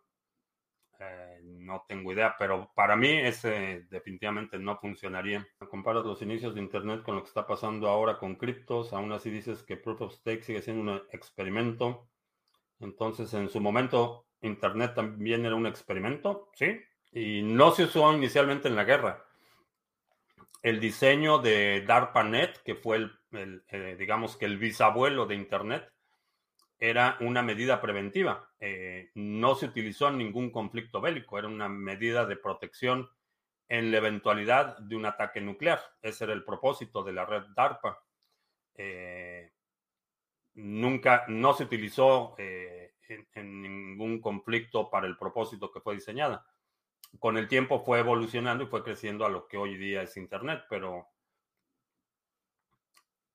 [0.99, 5.47] Eh, no tengo idea, pero para mí ese definitivamente no funcionaría.
[5.71, 9.31] Comparas los inicios de Internet con lo que está pasando ahora con criptos, aún así
[9.31, 12.09] dices que Proof of Stake sigue siendo un experimento.
[12.79, 16.81] Entonces, en su momento, Internet también era un experimento, ¿sí?
[17.13, 19.25] Y no se usó inicialmente en la guerra.
[20.63, 25.92] El diseño de DARPANET, que fue el, eh, digamos que el bisabuelo de Internet,
[26.83, 28.51] era una medida preventiva.
[28.59, 33.09] Eh, no se utilizó en ningún conflicto bélico, era una medida de protección
[33.69, 35.81] en la eventualidad de un ataque nuclear.
[36.03, 38.03] Ese era el propósito de la red DARPA.
[38.75, 39.53] Eh,
[40.55, 42.95] nunca, no se utilizó eh,
[43.37, 46.45] en, ningún conflicto para el propósito que fue diseñada.
[47.21, 50.65] Con el tiempo fue evolucionando y fue creciendo a lo que hoy día es Internet,
[50.69, 51.07] pero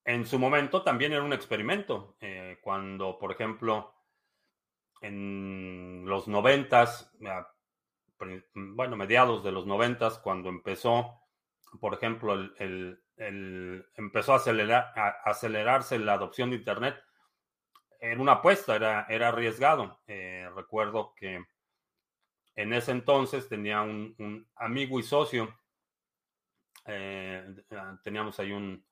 [0.08, 2.16] en su momento también era un experimento.
[2.22, 3.94] Eh, cuando, por ejemplo,
[5.02, 7.14] en los noventas,
[8.56, 11.20] bueno, mediados de los noventas, cuando empezó,
[11.82, 13.04] por ejemplo, el,
[13.98, 14.94] empezó a, acelerar,
[15.26, 16.96] acelerarse la adopción de Internet,
[18.00, 20.00] era una apuesta, era, arriesgado.
[20.08, 21.44] Eh, recuerdo que
[22.56, 25.54] en ese entonces tenía un, amigo y socio.
[28.04, 28.88] teníamos ahí un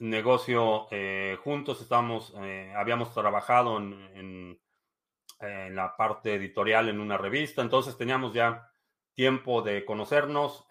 [0.00, 0.88] negocio
[1.44, 2.34] juntos, estábamos,
[2.74, 4.58] habíamos trabajado en,
[5.40, 8.70] la parte editorial en una revista, entonces teníamos ya
[9.14, 10.66] tiempo de conocernos,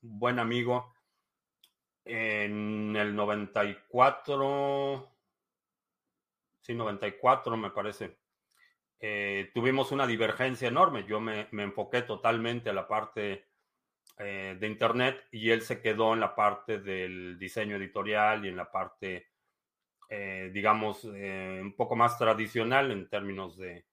[0.00, 0.94] buen amigo.
[2.04, 5.14] En el 94,
[6.60, 8.18] sí, 94 me parece,
[9.00, 11.04] eh, tuvimos una divergencia enorme.
[11.06, 13.49] Yo me, enfoqué totalmente a la parte
[14.20, 18.56] eh, de Internet y él se quedó en la parte del diseño editorial y en
[18.56, 19.28] la parte,
[20.08, 23.86] eh, digamos, un poco más tradicional en términos de,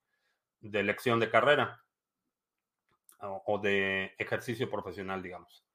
[0.59, 1.81] de elección de carrera
[3.19, 5.65] o de ejercicio profesional, digamos.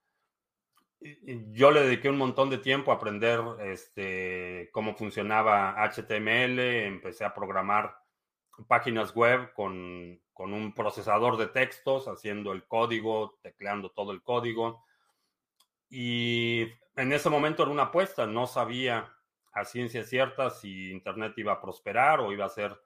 [1.53, 7.35] Yo le dediqué un montón de tiempo a aprender este, cómo funcionaba HTML, empecé a
[7.35, 8.02] programar
[8.67, 14.85] páginas web con, un procesador de textos, haciendo el código, tecleando todo el código.
[15.89, 16.63] Y
[16.97, 19.15] en ese momento era una apuesta, no sabía
[19.53, 22.77] a ciencia cierta si Internet iba a prosperar o iba a ser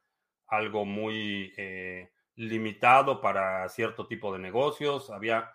[0.48, 5.10] algo muy eh, limitado para cierto tipo de negocios.
[5.10, 5.52] Había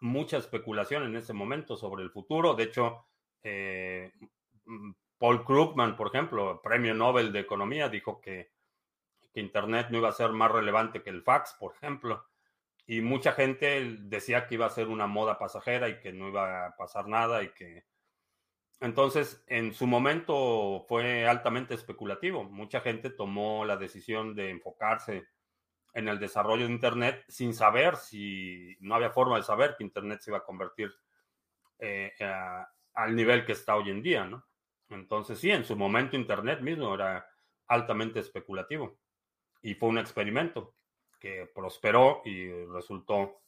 [0.00, 2.54] mucha especulación en ese momento sobre el futuro.
[2.54, 3.06] De hecho,
[3.42, 4.12] eh,
[5.18, 8.53] Paul Krugman, por ejemplo, premio Nobel de Economía, dijo que,
[9.40, 12.24] Internet no iba a ser más relevante que el fax, por ejemplo.
[12.86, 16.66] Y mucha gente decía que iba a ser una moda pasajera y que no iba
[16.66, 17.84] a pasar nada y que...
[18.80, 22.44] Entonces, en su momento fue altamente especulativo.
[22.44, 25.26] Mucha gente tomó la decisión de enfocarse
[25.94, 30.20] en el desarrollo de Internet sin saber si no había forma de saber que Internet
[30.20, 30.92] se iba a convertir
[31.78, 32.12] eh,
[32.94, 34.44] al nivel que está hoy en día, ¿no?
[34.90, 37.26] Entonces sí, en su momento Internet mismo era
[37.68, 38.98] altamente especulativo
[39.64, 40.74] y fue un experimento
[41.18, 43.40] que prosperó y resultó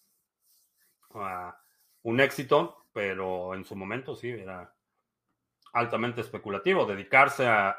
[1.14, 1.55] ah,
[2.02, 4.74] un éxito, pero en su momento sí era
[5.74, 6.87] altamente especulativo.
[6.87, 7.76] Dedicarse a,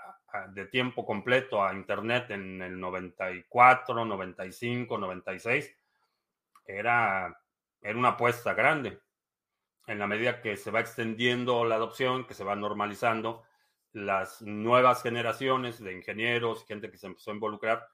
[0.50, 5.76] de tiempo completo a Internet en el 94, 95, 96,
[6.64, 7.42] era,
[7.82, 9.00] era una apuesta grande.
[9.88, 13.42] En la medida que se va extendiendo la adopción, que se va normalizando,
[13.94, 17.88] las nuevas generaciones de ingenieros, gente que se empezó a involucrar,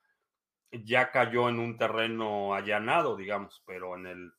[0.83, 4.33] ya cayó en un terreno allanado, digamos, pero en el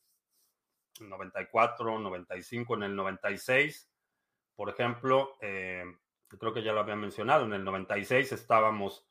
[0.99, 3.89] 94, 95, en el 96,
[4.55, 5.85] por ejemplo, eh,
[6.27, 9.07] creo que ya lo había mencionado, en el 96 estábamos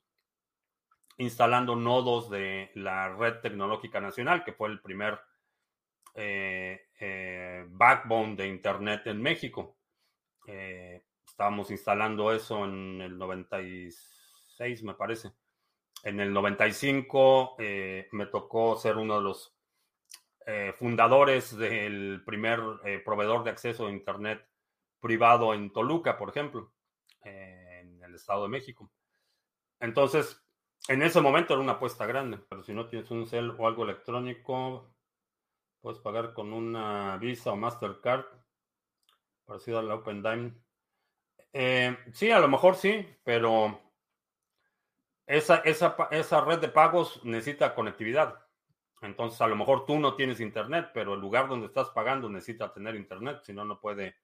[1.16, 5.20] instalando nodos de la Red Tecnológica Nacional, que fue el primer
[6.14, 9.76] eh, eh, backbone de Internet en México.
[11.26, 15.32] Estábamos instalando eso en el 96, me parece.
[16.04, 19.56] En el 95 me tocó ser uno de los
[20.76, 22.60] fundadores del primer
[23.04, 24.46] proveedor de acceso a Internet
[25.00, 26.74] privado en Toluca, por ejemplo
[27.24, 28.90] en el Estado de México.
[29.80, 30.42] Entonces,
[30.88, 33.84] en ese momento era una apuesta grande, pero si no tienes un cel o algo
[33.84, 34.94] electrónico,
[35.80, 38.24] puedes pagar con una Visa o Mastercard,
[39.44, 40.52] parecido a la Open Dime.
[41.52, 43.80] Eh, sí, a lo mejor sí, pero
[45.26, 48.44] esa, esa, esa red de pagos necesita conectividad.
[49.00, 52.72] Entonces, a lo mejor tú no tienes internet, pero el lugar donde estás pagando necesita
[52.72, 54.16] tener internet, si no, no puede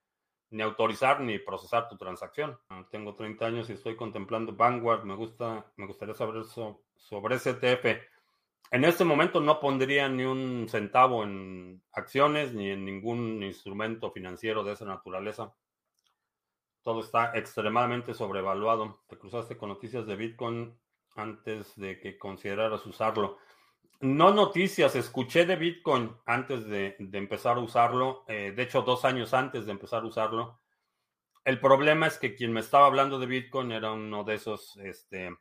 [0.50, 2.58] ni autorizar ni procesar tu transacción.
[2.68, 5.04] Ah, tengo 30 años y estoy contemplando Vanguard.
[5.04, 8.02] Me gusta, me gustaría saber sobre ese ETF.
[8.72, 14.64] En este momento no pondría ni un centavo en acciones ni en ningún instrumento financiero
[14.64, 15.54] de esa naturaleza.
[16.82, 19.02] Todo está extremadamente sobrevaluado.
[19.08, 20.78] Te cruzaste con noticias de Bitcoin
[21.16, 23.38] antes de que consideraras usarlo.
[24.01, 29.35] No noticias, escuché de Bitcoin antes de, empezar a usarlo, eh, de hecho dos años
[29.35, 30.61] antes de empezar a usarlo.
[31.44, 35.37] El problema es que quien me estaba hablando de Bitcoin era uno de esos este,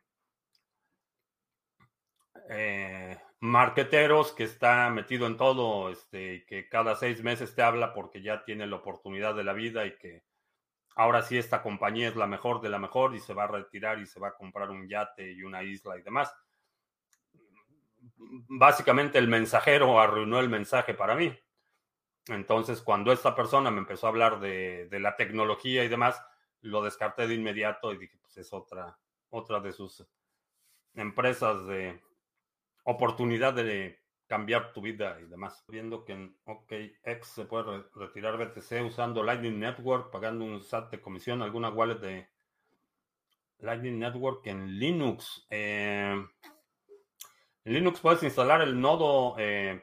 [2.50, 8.22] eh, marqueteros que está metido en todo, este, que cada seis meses te habla porque
[8.22, 10.24] ya tiene la oportunidad de la vida y que
[11.00, 13.98] ahora sí esta compañía es la mejor de la mejor y se va a retirar
[14.00, 16.32] y se va a comprar un yate y una isla y demás
[18.48, 21.36] básicamente el mensajero arruinó el mensaje para mí.
[22.26, 26.22] Entonces, cuando esta persona me empezó a hablar de, la tecnología y demás,
[26.60, 28.98] lo descarté de inmediato y dije, pues es otra,
[29.30, 30.06] otra de sus
[30.94, 32.00] empresas de
[32.84, 34.00] oportunidad de
[34.30, 35.64] cambiar tu vida y demás.
[35.66, 41.00] Viendo que en OKX se puede retirar BTC usando Lightning Network, pagando un SAT de
[41.00, 42.28] comisión, alguna wallet de
[43.58, 45.48] Lightning Network en Linux.
[45.50, 46.12] Eh,
[47.64, 49.82] en Linux puedes instalar el nodo eh,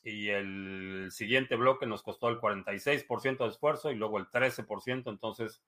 [0.05, 5.11] y el siguiente bloque nos costó el 46% de esfuerzo y luego el 13%.
[5.11, 5.63] Entonces,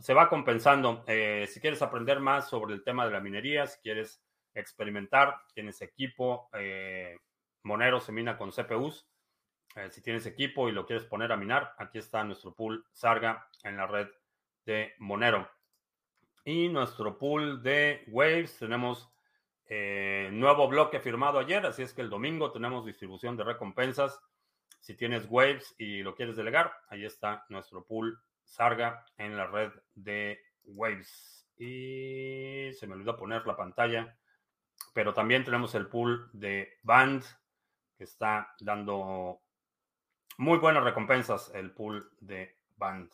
[0.00, 1.04] se va compensando.
[1.06, 4.22] Eh, si quieres aprender más sobre el tema de la minería, si quieres
[4.54, 7.18] experimentar, tienes equipo, eh,
[7.62, 9.06] Monero se mina con CPUs.
[9.76, 13.48] Eh, si tienes equipo y lo quieres poner a minar, aquí está nuestro pool Sarga
[13.62, 14.08] en la red
[14.64, 15.48] de Monero.
[16.44, 19.12] Y nuestro pool de Waves, tenemos
[19.68, 24.20] nuevo bloque firmado ayer, así es que el domingo tenemos distribución de recompensas.
[24.80, 29.72] Si tienes Waves y lo quieres delegar, ahí está nuestro pool Sarga en la red
[29.94, 31.48] de Waves.
[31.58, 34.16] Y se me olvidó poner la pantalla.
[34.94, 37.24] Pero también tenemos el pool de Band
[37.98, 39.42] que está dando
[40.36, 41.50] muy buenas recompensas.
[41.54, 43.10] El pool de Band.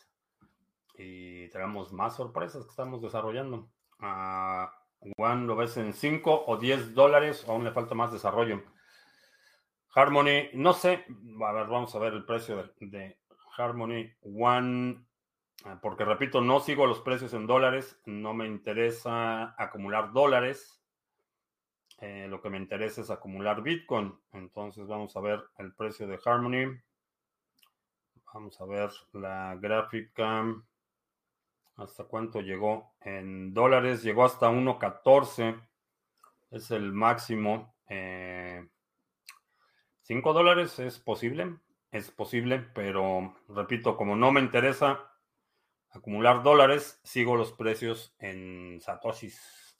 [0.95, 3.71] Y tenemos más sorpresas que estamos desarrollando.
[3.99, 4.73] a
[5.17, 7.45] One lo ves en 5 o 10 dólares.
[7.49, 8.63] Aún le falta más desarrollo.
[9.95, 11.05] Harmony, no sé.
[11.47, 13.19] A ver, vamos a ver el precio de, de
[13.57, 15.05] Harmony One.
[15.65, 20.83] Ah, porque repito, no sigo los precios en dólares, no me interesa acumular dólares.
[22.01, 24.19] Eh, lo que me interesa es acumular Bitcoin.
[24.33, 26.81] Entonces vamos a ver el precio de Harmony.
[28.35, 30.43] Vamos a ver la gráfica.
[31.77, 32.95] ¿Hasta cuánto llegó?
[33.03, 35.69] En dólares llegó hasta 1.14.
[36.51, 37.75] Es el máximo.
[37.87, 38.69] 5 eh,
[40.09, 41.59] dólares es posible.
[41.91, 45.13] Es posible, pero repito, como no me interesa
[45.91, 49.79] acumular dólares, sigo los precios en satoshis,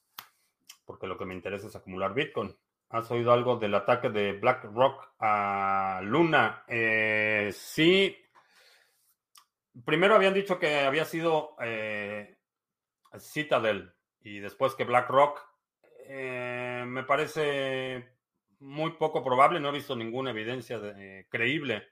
[0.85, 2.55] porque lo que me interesa es acumular Bitcoin.
[2.91, 6.65] ¿Has oído algo del ataque de BlackRock a Luna?
[6.69, 8.22] Eh, sí.
[9.85, 12.37] Primero habían dicho que había sido eh,
[13.19, 15.41] Citadel y después que BlackRock.
[16.07, 18.07] Eh, me parece
[18.59, 20.81] muy poco probable, no he visto ninguna evidencia
[21.29, 21.89] creíble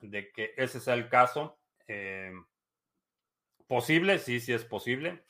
[0.00, 1.58] de que ese sea el caso.
[3.66, 5.24] Posible, sí, sí es posible,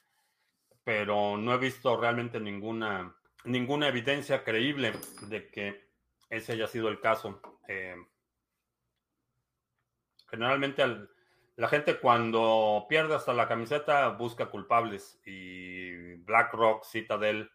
[0.85, 4.93] pero no he visto realmente ninguna, ninguna evidencia creíble
[5.23, 5.89] de que
[6.29, 7.41] ese haya sido el caso.
[7.67, 7.97] Eh,
[10.29, 10.85] generalmente
[11.57, 17.51] la gente cuando pierde hasta la camiseta busca culpables y BlackRock, Citadel,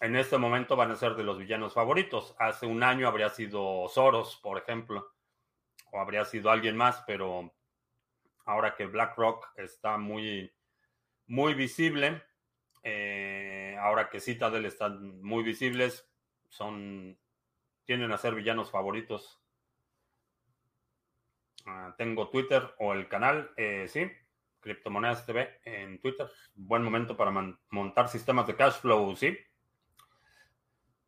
[0.00, 2.36] en este momento van a ser de los villanos favoritos.
[2.38, 5.14] Hace un año habría sido Soros, por ejemplo,
[5.92, 7.54] o habría sido alguien más, pero
[8.44, 10.52] ahora que BlackRock está muy,
[11.26, 12.22] muy visible,
[12.82, 16.06] eh, ahora que Citadel están muy visibles,
[16.48, 17.18] son,
[17.84, 19.41] tienden a ser villanos favoritos.
[21.66, 24.10] Ah, tengo Twitter o el canal, eh, sí,
[24.60, 26.28] Criptomonedas TV en Twitter.
[26.54, 27.32] Buen momento para
[27.70, 29.36] montar sistemas de cash flow, sí.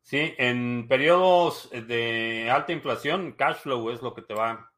[0.01, 4.71] Sí, en periodos de alta inflación, cash flow es lo que te va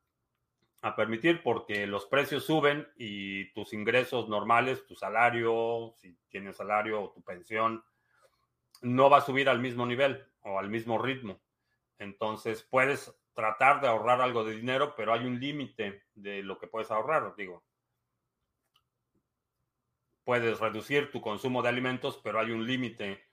[0.82, 7.01] a permitir porque los precios suben y tus ingresos normales, tu salario, si tienes salario
[7.01, 7.84] o tu pensión,
[8.82, 11.41] no va a subir al mismo nivel o al mismo ritmo.
[11.99, 16.65] Entonces puedes tratar de ahorrar algo de dinero, pero hay un límite de lo que
[16.65, 17.35] puedes ahorrar.
[17.35, 17.63] Digo,
[20.23, 23.27] puedes reducir tu consumo de alimentos, pero hay un límite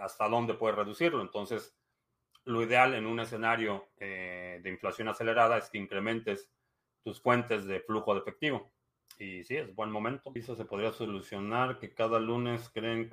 [0.00, 1.20] hasta dónde puedes reducirlo.
[1.20, 1.76] Entonces,
[2.44, 6.50] lo ideal en un escenario eh, de inflación acelerada es que incrementes
[7.04, 8.72] tus fuentes de flujo de efectivo.
[9.18, 10.32] Y sí, es buen momento.
[10.34, 13.10] Eso se podría solucionar que cada lunes creen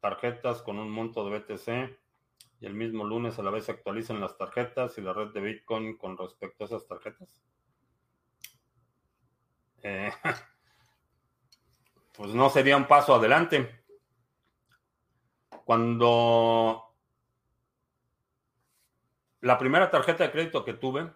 [0.00, 1.99] tarjetas con un monto de BTC
[2.60, 5.40] y el mismo lunes a la vez se actualizan las tarjetas y la red de
[5.40, 7.42] Bitcoin con respecto a esas tarjetas.
[9.82, 10.12] Eh,
[12.12, 13.82] pues no sería un paso adelante.
[15.64, 16.94] Cuando
[19.40, 21.10] la primera tarjeta de crédito que tuve,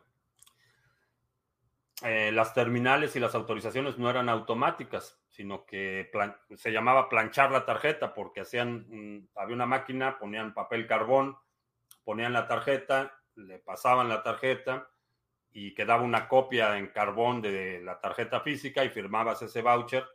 [2.04, 6.10] eh, las terminales y las autorizaciones no eran automáticas, sino que
[6.54, 11.38] se llamaba planchar la tarjeta porque hacían, había una máquina, ponían papel carbón,
[12.04, 14.90] ponían la tarjeta, le pasaban la tarjeta
[15.50, 20.06] y quedaba una copia en carbón de la tarjeta física y firmabas ese voucher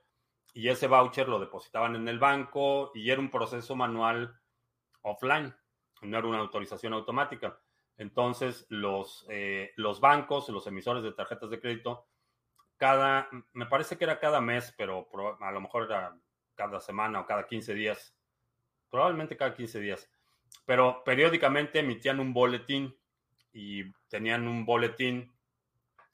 [0.54, 4.40] y ese voucher lo depositaban en el banco y era un proceso manual
[5.02, 5.56] offline,
[6.04, 7.60] no era una autorización automática.
[8.00, 12.08] Entonces, los, eh, los bancos, los emisores de tarjetas de crédito,
[12.78, 15.10] cada, me parece que era cada mes, pero
[15.42, 16.18] a lo mejor era
[16.56, 18.16] cada semana o cada 15 días,
[18.90, 20.10] probablemente cada 15 días,
[20.66, 22.98] pero periódicamente emitían un boletín
[23.52, 25.34] y tenían un boletín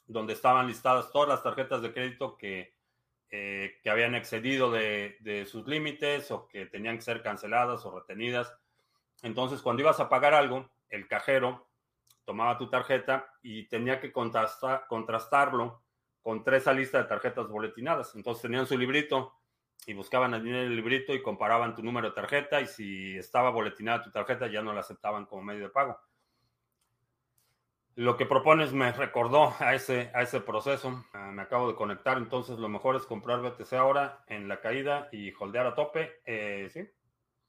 [0.07, 2.73] donde estaban listadas todas las tarjetas de crédito que,
[3.29, 7.95] eh, que habían excedido de, de sus límites o que tenían que ser canceladas o
[7.95, 8.57] retenidas.
[9.21, 11.67] Entonces, cuando ibas a pagar algo, el cajero
[12.25, 15.83] tomaba tu tarjeta y tenía que contrastarlo
[16.21, 18.15] contra esa lista de tarjetas boletinadas.
[18.15, 19.33] Entonces tenían su librito
[19.85, 24.01] y buscaban en el librito y comparaban tu número de tarjeta y si estaba boletinada
[24.01, 25.99] tu tarjeta ya no la aceptaban como medio de pago.
[27.95, 31.05] Lo que propones me recordó a ese, a ese proceso.
[31.13, 35.07] Ah, me acabo de conectar, entonces lo mejor es comprar BTC ahora en la caída
[35.13, 36.21] y holdear a tope.
[36.25, 36.89] Eh, sí,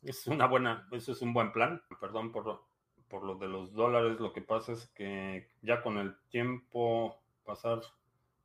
[0.02, 1.82] es una buena, eso es un buen plan.
[2.00, 2.65] Perdón por,
[3.08, 7.80] por lo de los dólares, lo que pasa es que ya con el tiempo pasar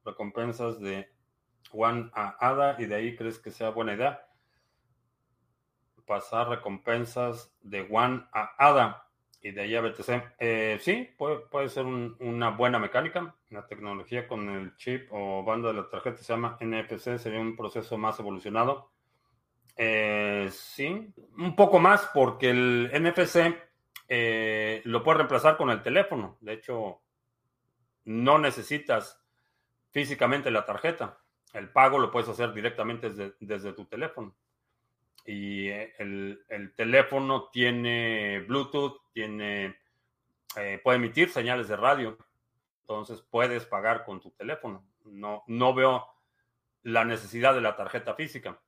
[0.06, 1.10] recompensas de
[1.72, 4.28] One a ADA y de ahí crees que sea buena idea
[6.12, 9.08] pasar recompensas de One a ADA
[9.42, 10.36] y de ahí a BTC.
[10.40, 13.34] Eh, sí, puede, puede ser una buena mecánica.
[13.50, 17.56] La tecnología con el chip o banda de la tarjeta se llama NFC, sería un
[17.56, 18.92] proceso más evolucionado.
[19.78, 23.56] Eh, sí, un poco más porque el NFC
[24.14, 26.38] eh, lo puedes reemplazar con el teléfono.
[26.42, 27.02] De hecho,
[28.04, 29.24] no necesitas
[29.92, 31.22] físicamente la tarjeta.
[31.54, 33.10] El pago lo puedes hacer directamente
[33.40, 34.36] desde, tu teléfono.
[35.26, 39.78] Y eh, el, teléfono tiene Bluetooth, tiene,
[40.58, 42.18] eh, puede emitir señales de radio.
[42.82, 44.84] Entonces puedes pagar con tu teléfono.
[45.06, 46.06] No, no veo
[46.84, 48.60] la necesidad de la tarjeta física.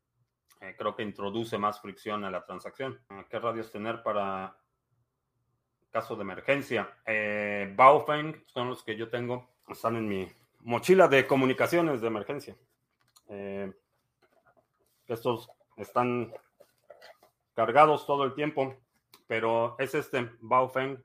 [0.77, 3.01] creo que introduce más fricción a la transacción.
[3.29, 4.62] ¿Qué radios tener para
[5.93, 6.91] caso de emergencia.
[7.05, 10.27] Eh, Baofeng son los que yo tengo, están en mi
[10.61, 12.57] mochila de comunicaciones de emergencia.
[13.29, 13.71] Eh,
[15.07, 16.33] estos están
[17.53, 18.75] cargados todo el tiempo,
[19.27, 21.01] pero es este Baofeng.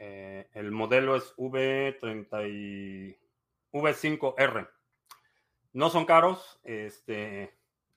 [0.00, 3.16] Eh, el modelo es V30
[3.72, 4.68] V5R.
[5.72, 7.54] No son caros, este,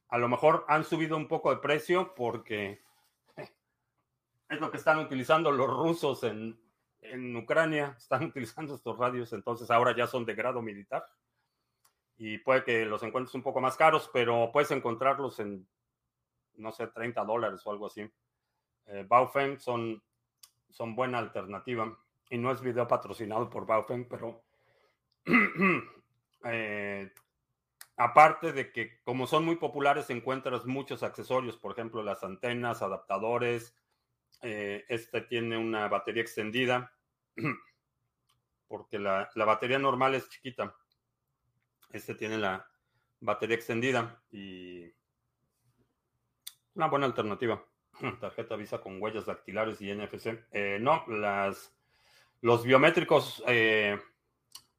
[0.09, 2.82] a lo mejor han subido un poco de precio porque
[4.49, 6.57] es lo que están utilizando los rusos en,
[7.35, 7.95] Ucrania.
[7.97, 11.05] Están utilizando estos radios, entonces ahora ya son de grado militar.
[12.17, 15.67] Y puede que los encuentres un poco más caros, pero puedes encontrarlos en,
[16.55, 18.09] no sé, 30 dólares o algo así.
[18.87, 20.01] Eh, Baofeng son,
[20.69, 21.95] son buena alternativa.
[22.29, 24.43] Y no es video patrocinado por Baofeng, pero
[26.45, 27.13] eh,
[27.95, 33.75] aparte de que como son muy populares, encuentras muchos accesorios, por ejemplo, las antenas, adaptadores,
[34.41, 36.91] eh, este tiene una batería extendida
[38.67, 40.75] porque la, batería normal es chiquita.
[41.91, 42.67] Este tiene la
[43.19, 44.91] batería extendida y
[46.75, 47.63] una buena alternativa.
[48.21, 50.45] Tarjeta Visa con huellas dactilares y NFC.
[50.51, 51.75] Eh, no, las,
[52.41, 53.99] los biométricos eh,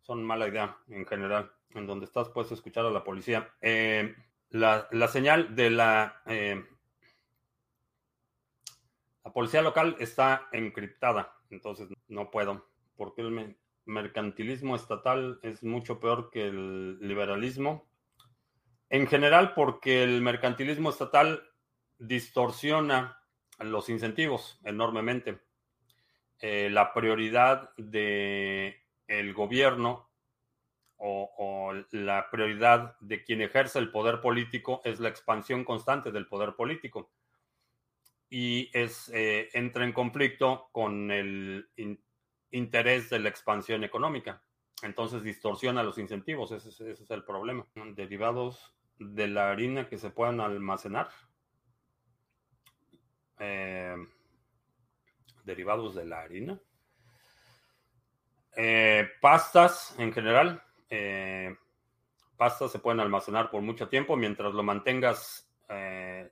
[0.03, 1.53] son mala idea en general.
[1.71, 3.53] En donde estás puedes escuchar a la policía.
[3.61, 6.23] la, la, señal de la
[9.29, 12.67] la policía local está encriptada, entonces no puedo,
[12.97, 17.87] porque el mercantilismo estatal es mucho peor que el liberalismo.
[18.89, 21.43] En general, porque el mercantilismo estatal
[21.99, 23.19] distorsiona
[23.59, 25.43] los incentivos enormemente.
[26.39, 28.77] Eh, la prioridad del
[29.09, 30.09] el gobierno
[30.97, 36.55] o, la prioridad de quien ejerce el poder político es la expansión constante del poder
[36.55, 37.11] político
[38.31, 42.03] y es, eh, entra en conflicto con el in,
[42.51, 44.43] interés de la expansión económica.
[44.83, 47.67] Entonces distorsiona los incentivos, ese, es el problema.
[47.95, 51.09] Derivados de la harina que se puedan almacenar.
[53.39, 53.97] Eh,
[55.45, 56.61] derivados de la harina.
[58.57, 60.63] Eh, pastas en general.
[62.37, 65.51] Pastas se pueden almacenar por mucho tiempo mientras lo mantengas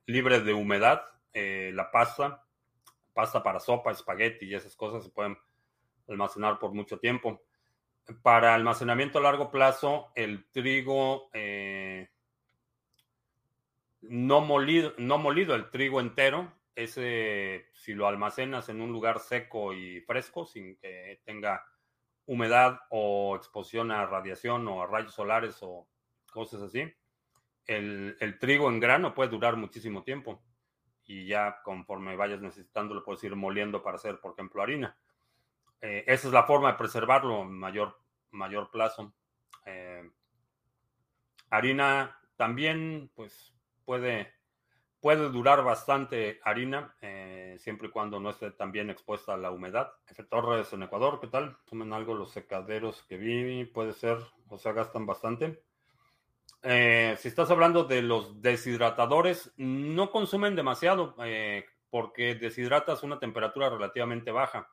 [0.07, 1.03] libre de humedad.
[1.39, 2.43] Eh, la pasta,
[3.13, 5.37] pasta para sopa, espagueti y esas cosas se pueden
[6.09, 7.43] almacenar por mucho tiempo.
[8.23, 12.09] Para almacenamiento a largo plazo, el trigo eh,
[14.01, 19.75] no molido, no molido, el trigo entero, ese si lo almacenas en un lugar seco
[19.75, 21.67] y fresco, sin que tenga
[22.25, 25.87] humedad o exposición a radiación o a rayos solares o
[26.33, 26.91] cosas así,
[27.67, 30.43] el, el trigo en grano puede durar muchísimo tiempo
[31.07, 34.97] y ya conforme vayas necesitando lo puedes ir moliendo para hacer, por ejemplo, harina.
[35.81, 38.01] Eh, esa es la forma de preservarlo en mayor,
[38.31, 39.15] mayor plazo.
[39.65, 40.11] Eh,
[41.51, 43.55] harina también, pues,
[43.85, 44.33] puede,
[45.01, 49.53] puede durar bastante harina, eh, siempre y cuando no esté tan bien expuesta a la
[49.53, 49.93] humedad.
[50.09, 50.25] F.
[50.25, 51.57] Torres en Ecuador, ¿qué tal?
[51.67, 55.63] Tomen algo los secaderos que vi, puede ser, o sea, gastan bastante.
[56.69, 63.21] Eh, si estás hablando de los deshidratadores, no consumen demasiado eh, porque deshidratas a una
[63.21, 64.69] temperatura relativamente baja.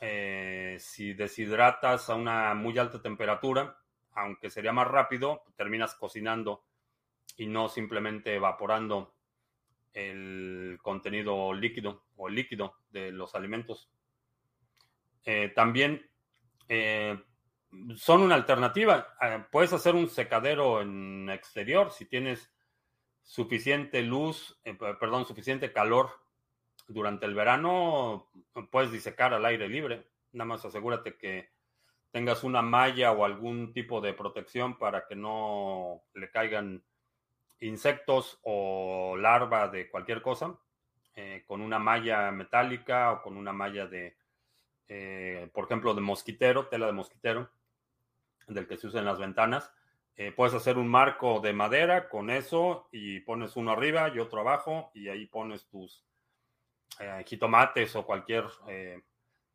[0.00, 3.76] Eh, si deshidratas a una muy alta temperatura,
[4.12, 6.64] aunque sería más rápido, terminas cocinando
[7.36, 9.14] y no simplemente evaporando
[9.92, 13.90] el contenido líquido o líquido de los alimentos.
[15.54, 16.08] También
[17.96, 19.14] son una alternativa.
[19.20, 22.52] Eh, puedes hacer un secadero en exterior si tienes
[23.22, 26.10] suficiente luz, eh, perdón, suficiente calor
[26.86, 28.30] durante el verano,
[28.70, 30.06] puedes disecar al aire libre.
[30.32, 31.50] Nada más asegúrate que
[32.10, 36.84] tengas una malla o algún tipo de protección para que no le caigan
[37.60, 40.58] insectos o larva de cualquier cosa,
[41.14, 44.16] eh, con una malla metálica o con una malla de,
[44.88, 47.50] eh, por ejemplo, de mosquitero, tela de mosquitero
[48.48, 49.72] del que se usa en las ventanas.
[50.16, 54.40] Eh, puedes hacer un marco de madera con eso y pones uno arriba y otro
[54.40, 56.04] abajo y ahí pones tus
[57.00, 59.02] eh, jitomates o cualquier eh,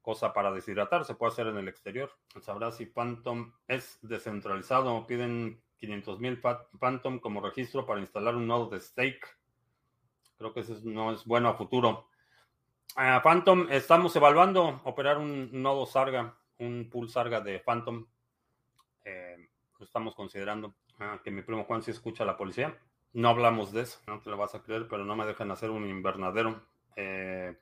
[0.02, 1.06] cosa para deshidratar.
[1.06, 2.12] Se puede hacer en el exterior.
[2.42, 5.08] Sabrás si Phantom es descentralizado.
[5.08, 6.42] Piden 500 mil
[6.80, 9.26] Phantom como registro para instalar un nodo de stake.
[10.38, 12.10] Creo que eso no es bueno a futuro.
[12.98, 18.06] Uh, Phantom, estamos evaluando operar un nodo Sarga, un pool Sarga de Phantom
[19.06, 20.76] eh, estamos considerando.
[21.00, 22.78] Ah, que mi primo Juan sí escucha a la policía.
[23.14, 25.70] No hablamos de eso, no te lo vas a creer, pero no me dejan hacer
[25.72, 26.62] un invernadero.
[26.96, 27.58] Eh,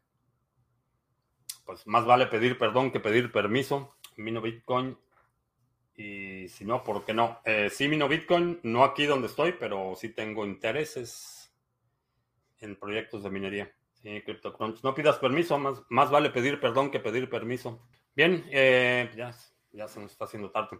[1.65, 3.95] pues más vale pedir perdón que pedir permiso.
[4.17, 4.97] Mino Bitcoin.
[5.95, 7.39] Y si no, ¿por qué no?
[7.43, 11.51] Eh, sí, mino Bitcoin, no aquí donde estoy, pero sí tengo intereses
[12.59, 13.73] en proyectos de minería.
[13.93, 14.83] Sí, CryptoCrunch.
[14.83, 17.81] No pidas permiso, más, más vale pedir perdón que pedir permiso.
[18.15, 19.33] Bien, eh, ya,
[19.71, 20.79] ya se nos está haciendo tarde.